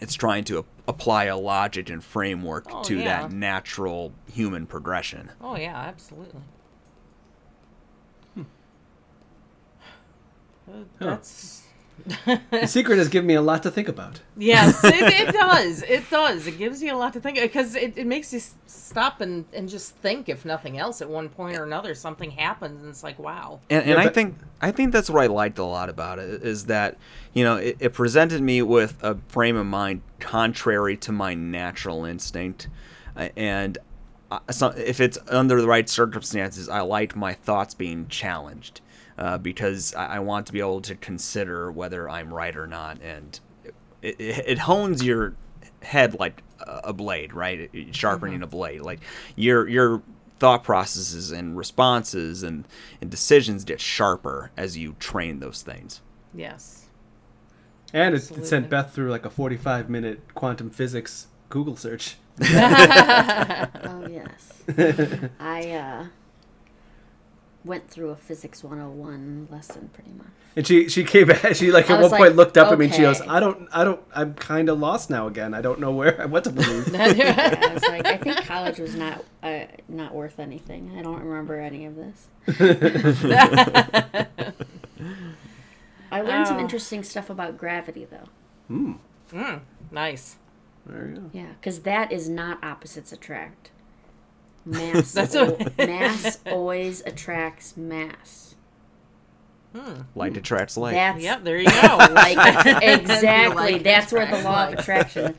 [0.00, 3.04] it's trying to apply a logic and framework Oh, to yeah.
[3.22, 6.40] that natural human progression Oh yeah, absolutely.
[10.70, 11.61] Uh, That's
[12.06, 14.20] The secret has given me a lot to think about.
[14.36, 14.94] yes, it,
[15.28, 15.82] it does.
[15.82, 16.46] It does.
[16.46, 19.68] It gives you a lot to think because it, it makes you stop and, and
[19.68, 20.28] just think.
[20.28, 23.60] If nothing else, at one point or another, something happens, and it's like, wow.
[23.70, 26.18] and, and Yeah, I but- think I think that's what I liked a lot about
[26.18, 26.96] it is that
[27.34, 32.04] you know it, it presented me with a frame of mind contrary to my natural
[32.04, 32.68] instinct,
[33.16, 33.78] uh, and
[34.30, 38.80] uh, so if it's under the right circumstances, I like my thoughts being challenged
[39.22, 43.00] uh, because I, I want to be able to consider whether I'm right or not,
[43.02, 45.34] and it, it, it hones your
[45.82, 47.70] head like a a blade, right?
[47.72, 49.00] It- Sharpening a blade, like
[49.36, 50.02] your your
[50.40, 52.66] thought processes and responses and,
[53.00, 56.00] and decisions get sharper as you train those things.
[56.34, 56.86] Yes.
[57.94, 62.16] And it, it sent Beth through like a 45 minute quantum physics Google search.
[62.40, 64.62] Oh yes.
[65.38, 66.06] I uh
[67.64, 70.26] went through a physics 101 lesson pretty much.
[70.54, 71.54] And she she came back.
[71.54, 73.68] She like at was one point looked up at me and she goes, "I don't,
[73.72, 75.54] I don't, I'm kind of lost now again.
[75.54, 78.94] I don't know where what to believe." Yeah, I was like, I think college was
[78.94, 80.92] not uh, not worth anything.
[80.98, 82.26] I don't remember any of this.
[86.10, 86.60] I learned some Oh.
[86.60, 88.28] interesting stuff about gravity though.
[88.68, 88.92] Hmm.
[89.32, 89.60] Mm,
[89.90, 90.36] nice.
[90.84, 91.30] There you go.
[91.32, 93.70] Yeah, because that is not opposites attract.
[94.64, 98.54] Mass, That's al- what- mass always attracts mass.
[99.74, 100.02] Hmm.
[100.14, 100.92] Light attracts light.
[100.92, 101.44] That's Yep.
[101.44, 101.96] There you go.
[102.12, 103.72] like exactly.
[103.72, 105.34] Like that's where the attracts law of attraction.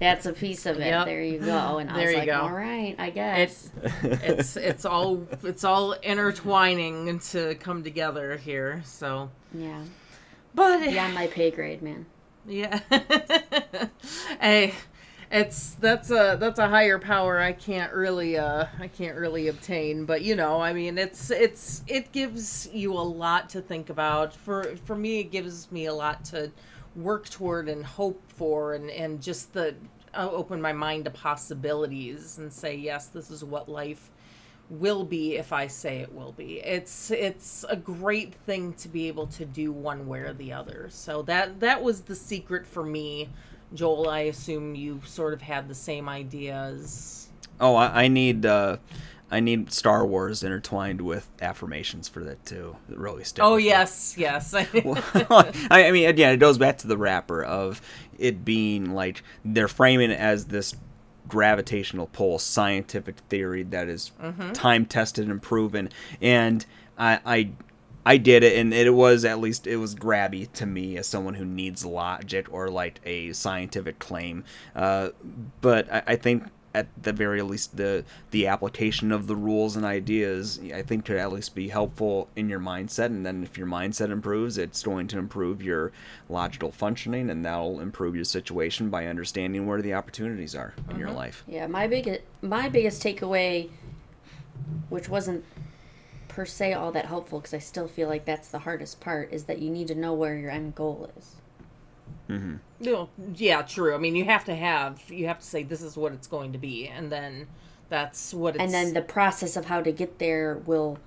[0.00, 0.86] That's a piece of it.
[0.86, 1.06] Yep.
[1.06, 1.78] There you go.
[1.78, 2.40] And I There was you like, go.
[2.40, 3.70] all right, I guess.
[4.02, 8.82] it's it's all it's all intertwining to come together here.
[8.84, 9.82] So, yeah,
[10.52, 12.06] but beyond my pay grade, man.
[12.44, 12.80] Yeah.
[14.40, 14.74] hey,
[15.30, 20.04] it's that's a that's a higher power I can't really uh I can't really obtain,
[20.04, 24.34] but you know, I mean, it's it's it gives you a lot to think about.
[24.34, 26.50] For for me it gives me a lot to
[26.94, 29.74] work toward and hope for and and just the
[30.14, 34.10] uh, open my mind to possibilities and say, yes, this is what life
[34.68, 36.60] will be if I say it will be.
[36.60, 40.88] It's it's a great thing to be able to do one way or the other.
[40.90, 43.28] So that that was the secret for me.
[43.74, 47.28] Joel, I assume you sort of had the same ideas.
[47.60, 48.76] Oh, I, I need uh,
[49.30, 52.76] I need Star Wars intertwined with affirmations for that too.
[52.88, 53.42] That really stick.
[53.44, 54.54] Oh yes, yes.
[54.54, 57.80] I, I mean, again, it goes back to the wrapper of
[58.18, 60.74] it being like they're framing it as this
[61.28, 64.12] gravitational pull scientific theory that is
[64.52, 65.88] time tested and proven,
[66.20, 66.64] and
[66.96, 67.50] I, I
[68.06, 71.34] I did it, and it was at least it was grabby to me as someone
[71.34, 74.44] who needs logic or like a scientific claim.
[74.76, 75.08] Uh,
[75.60, 79.84] but I, I think at the very least the the application of the rules and
[79.84, 83.66] ideas I think could at least be helpful in your mindset, and then if your
[83.66, 85.90] mindset improves, it's going to improve your
[86.28, 91.10] logical functioning, and that'll improve your situation by understanding where the opportunities are in your
[91.10, 91.42] life.
[91.48, 93.68] Yeah, my biggest my biggest takeaway,
[94.90, 95.44] which wasn't
[96.36, 99.44] per se all that helpful, because I still feel like that's the hardest part, is
[99.44, 101.36] that you need to know where your end goal is.
[102.78, 103.94] No, yeah, true.
[103.94, 106.52] I mean, you have to have you have to say this is what it's going
[106.52, 107.46] to be, and then
[107.88, 108.62] that's what it's.
[108.62, 110.98] and then the process of how to get there will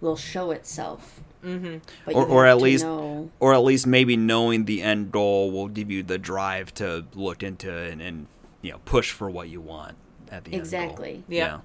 [0.00, 1.20] will show itself.
[1.44, 2.10] Mm-hmm.
[2.16, 5.90] Or, or at least, know- or at least maybe knowing the end goal will give
[5.90, 8.26] you the drive to look into and, and
[8.62, 9.96] you know push for what you want
[10.30, 11.14] at the Exactly.
[11.14, 11.36] end goal.
[11.36, 11.58] Yeah.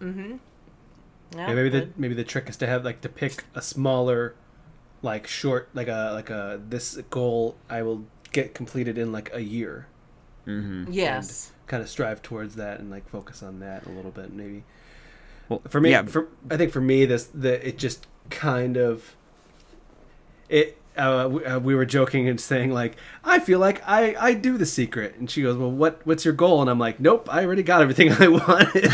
[0.00, 0.36] Yeah.
[1.34, 4.34] Yeah, Yeah, maybe the maybe the trick is to have like to pick a smaller,
[5.02, 9.40] like short, like a like a this goal I will get completed in like a
[9.42, 9.86] year.
[10.46, 10.92] Mm-hmm.
[10.92, 11.52] yes.
[11.66, 14.64] Kind of strive towards that and like focus on that a little bit, maybe.
[15.48, 19.16] Well, For me, yeah, for I think for me, this the it just kind of
[20.48, 20.76] it.
[20.96, 24.58] Uh, we, uh, we were joking and saying like, I feel like I I do
[24.58, 26.60] the secret, and she goes, well, what what's your goal?
[26.60, 28.90] And I'm like, nope, I already got everything I wanted.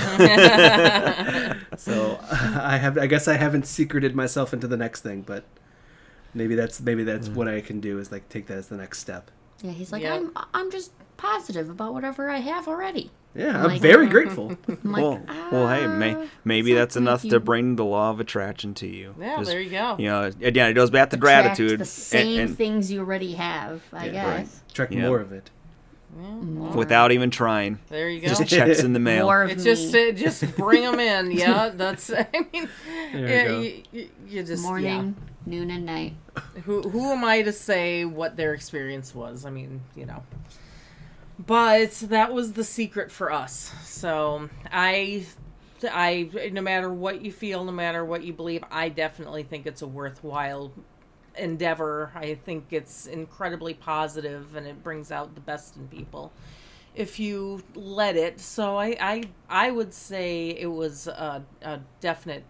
[1.79, 5.45] so I have I guess I haven't secreted myself into the next thing, but
[6.35, 8.99] maybe that's maybe that's what I can do is like take that as the next
[9.01, 9.31] step.
[9.63, 10.15] Yeah, he's like, Yeah.
[10.15, 13.11] I'm I'm just positive about whatever I have already.
[13.37, 14.57] Yeah, I'm Like- very grateful.
[14.69, 15.21] I'm like, well,
[15.53, 18.73] well, hey, may, "Ah, maybe it's not that's enough to bring the law of attraction
[18.75, 19.15] to you.
[19.21, 19.97] Yeah, Just, there you go.
[19.99, 21.21] You know, again, it goes back to attract
[21.57, 21.81] gratitude.
[21.81, 24.27] The same and things you already have, I Yeah, guess.
[24.27, 24.49] right.
[24.75, 25.07] Track Yeah.
[25.09, 25.51] more of it.
[26.75, 28.29] without even trying, There you go.
[28.29, 29.27] just checks in the mail.
[29.27, 29.71] More of It's me.
[29.71, 31.31] just uh, just bring them in.
[31.33, 32.11] Yeah, that's.
[32.11, 32.69] I mean,
[33.13, 33.61] There you yeah, go.
[33.61, 35.15] you, you, you just morning,
[35.45, 36.15] noon, and night.
[36.65, 39.45] Who who am I to say what their experience was?
[39.45, 40.23] I mean, you know.
[41.39, 43.73] But that was the secret for us.
[43.85, 45.27] So I,
[45.85, 49.83] I no matter what you feel, no matter what you believe, I definitely think it's
[49.83, 50.73] a worthwhile
[51.37, 52.11] endeavor.
[52.15, 56.33] I think it's incredibly positive and it brings out the best in people
[56.95, 58.41] if you let it.
[58.41, 62.45] So I I, I would say it was a, a definite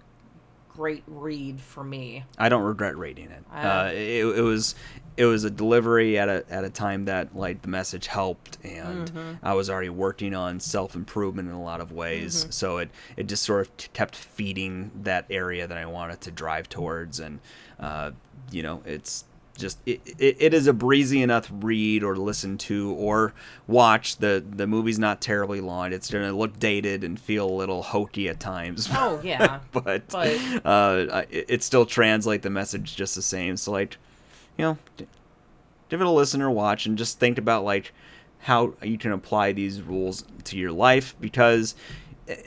[0.69, 2.25] great read for me.
[2.39, 3.43] I don't regret rating it.
[3.53, 4.75] Uh, Uh, it, it was
[5.17, 9.11] it was a delivery at a at a time that like the message helped, and
[9.11, 9.33] Mm-hmm.
[9.47, 12.43] I was already working on self improvement in a lot of ways.
[12.43, 12.51] Mm-hmm.
[12.51, 16.31] So it it just sort of t- kept feeding that area that I wanted to
[16.31, 17.41] drive towards, and
[17.81, 18.11] uh,
[18.51, 19.25] you know it's.
[19.59, 23.33] Just it, it, it is a breezy enough read or listen to or
[23.67, 24.19] watch.
[24.19, 25.95] the The movie's not terribly long.
[25.95, 28.87] It's gonna look dated and feel a little hokey at times.
[28.93, 29.61] Oh yeah.
[29.73, 33.57] but, But- uh, it, it still translate the message just the same.
[33.57, 33.97] So like,
[34.59, 34.79] you know,
[35.89, 37.93] give it a listen or watch and just think about like
[38.41, 41.75] how you can apply these rules to your life because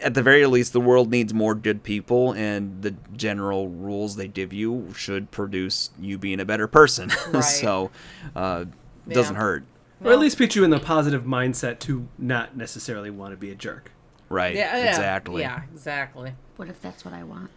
[0.02, 4.28] at the very least the world needs more good people and the general rules they
[4.28, 7.40] give you should produce you being a better person Right.
[7.42, 7.90] so
[8.36, 8.66] uh
[9.08, 9.42] it doesn't Yeah.
[9.42, 9.64] hurt
[10.04, 13.52] or at least put you in the positive mindset to not necessarily want to be
[13.52, 13.92] a jerk.
[14.30, 16.34] right Yeah, yeah, exactly Yeah, exactly.
[16.58, 17.50] What if that's what I want?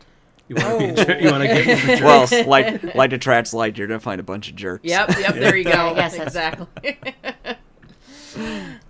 [0.55, 1.05] You want to be a Oh.
[1.05, 1.23] jerk.
[1.23, 2.05] You want to get with the jerk.
[2.05, 3.77] well like like attracts light.
[3.79, 5.71] you're gonna find a bunch of jerks Yep, yep, there you go.
[5.71, 6.99] Yeah, I guess that's- exactly.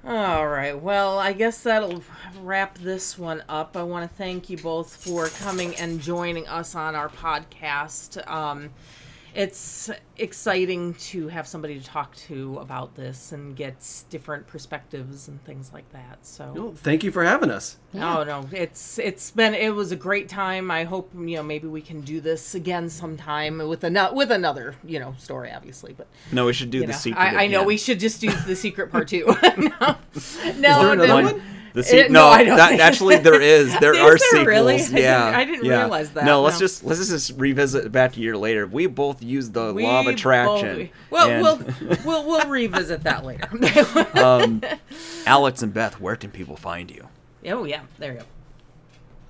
[0.05, 0.81] All right.
[0.81, 2.03] Well, I guess that'll
[2.41, 3.77] wrap this one up.
[3.77, 8.25] I want to thank you both for coming and joining us on our podcast.
[8.31, 8.71] Um,
[9.35, 15.43] it's exciting to have somebody to talk to about this and get different perspectives and
[15.45, 16.25] things like that.
[16.25, 16.53] So.
[16.55, 17.79] Well, thank you for having us.
[17.95, 20.71] Oh, no, no, it's it's been it was a great time.
[20.71, 24.77] I hope you know maybe we can do this again sometime with another with another
[24.85, 25.95] you know story, obviously.
[25.95, 28.31] But no we should do the know, secret I, I know we should just do
[28.31, 29.27] the secret part two.
[29.43, 29.97] no,
[30.59, 31.23] no, there another no.
[31.23, 31.43] one?
[31.75, 33.79] The Eh, se- no, no, I don't that, actually there is.
[33.81, 34.47] There Is are there sequels.
[34.47, 34.75] really?
[34.75, 35.79] I didn't- Yeah, I didn't yeah.
[35.81, 36.67] realize that, No, let's no.
[36.67, 38.67] just let's just revisit back a year later.
[38.67, 40.77] We both used the We law of attraction.
[40.77, 43.49] both- well, and, we'll we'll we'll revisit that later.
[44.23, 44.61] um,
[45.27, 47.09] Alex and Beth, where can people find you?
[47.49, 48.25] oh yeah, there you go.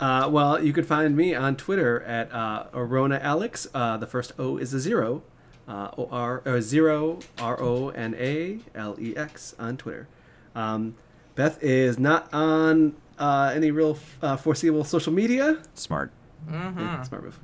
[0.05, 3.69] Uh, well, you can find me on Twitter at uh, Orona Alex.
[3.73, 5.23] Uh, the first O is a zero.
[5.69, 10.09] Uh, o R or zero R O N A L E X on Twitter.
[10.57, 10.97] Um,
[11.35, 15.59] Beth is not on uh, any real uh, foreseeable social media.
[15.75, 16.13] Smart.
[16.51, 17.41] Yeah, smart move.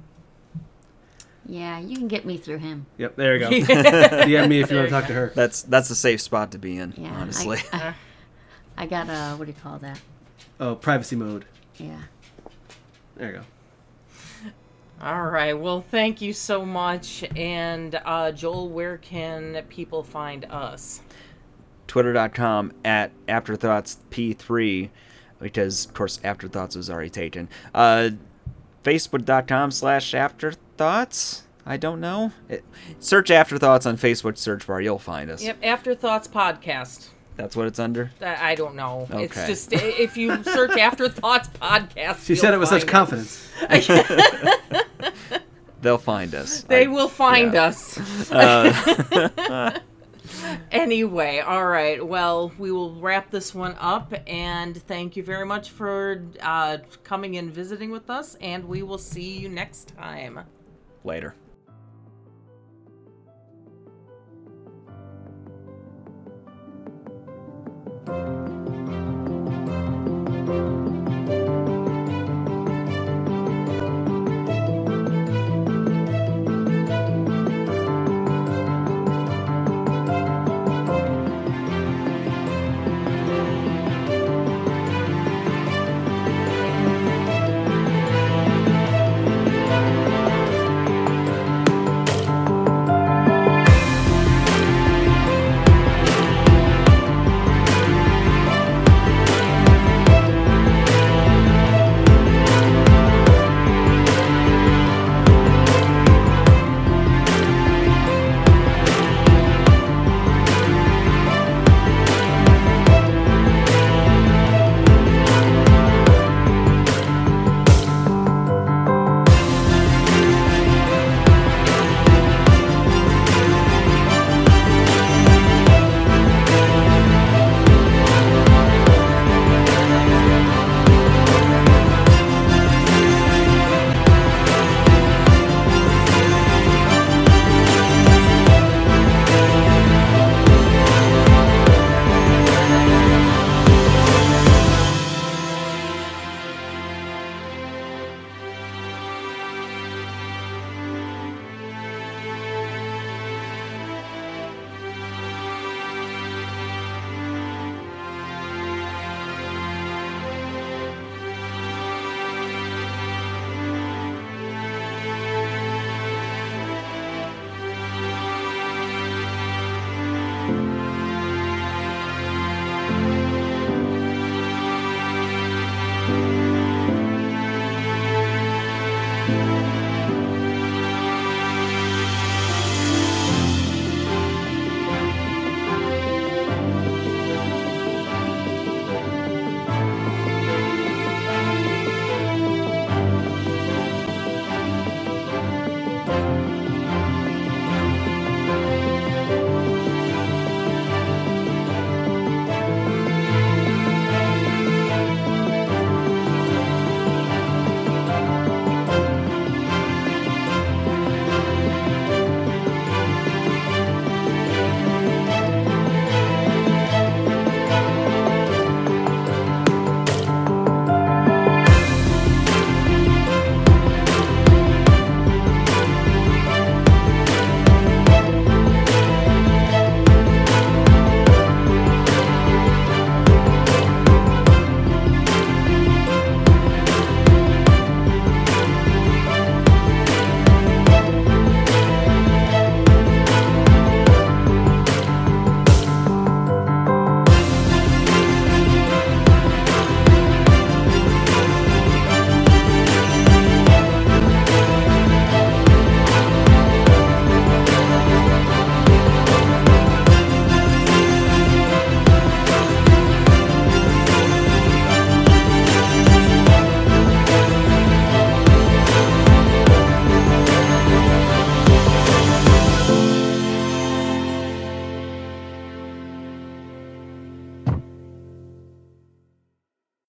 [1.47, 2.87] Yeah, you can get me through him.
[2.99, 3.51] Yep, there you go.
[3.51, 5.33] DM me if you want to talk to her.
[5.35, 6.93] That's that's a safe spot to be in.
[6.97, 7.59] Yeah, honestly.
[7.73, 7.95] I,
[8.77, 9.99] I got a what do you call that?
[10.61, 11.47] Oh, privacy mode.
[11.79, 12.01] Yeah.
[13.17, 13.43] There you go.
[15.01, 15.53] All right.
[15.55, 17.25] Well, thank you so much.
[17.37, 21.01] And uh, Joel, where can people find us?
[21.89, 24.91] Twitter.com at afterthoughtsp3
[25.41, 27.49] because of course afterthoughts was already taken.
[27.75, 28.11] Uh,
[28.85, 31.43] Facebook.com slash afterthoughts.
[31.67, 32.33] I don't know.
[32.49, 32.65] It,
[32.99, 34.81] search afterthoughts on Facebook search bar.
[34.81, 35.43] You'll find us.
[35.43, 37.09] Yep, Afterthoughts Podcast.
[37.37, 38.11] That's what it's under.
[38.21, 39.07] I I don't know.
[39.13, 43.49] It's just if you search Afterthoughts Podcast, She said you'll it with such find confidence.
[45.81, 46.63] They'll find us.
[46.63, 47.65] They I- will find yeah.
[47.67, 48.31] us.
[48.33, 49.79] Uh,
[50.71, 52.05] Anyway, all right.
[52.07, 57.37] Well, we will wrap this one up, and thank you very much for uh, coming
[57.37, 58.37] and visiting with us.
[58.41, 60.41] And we will see you next time.
[61.05, 61.35] later.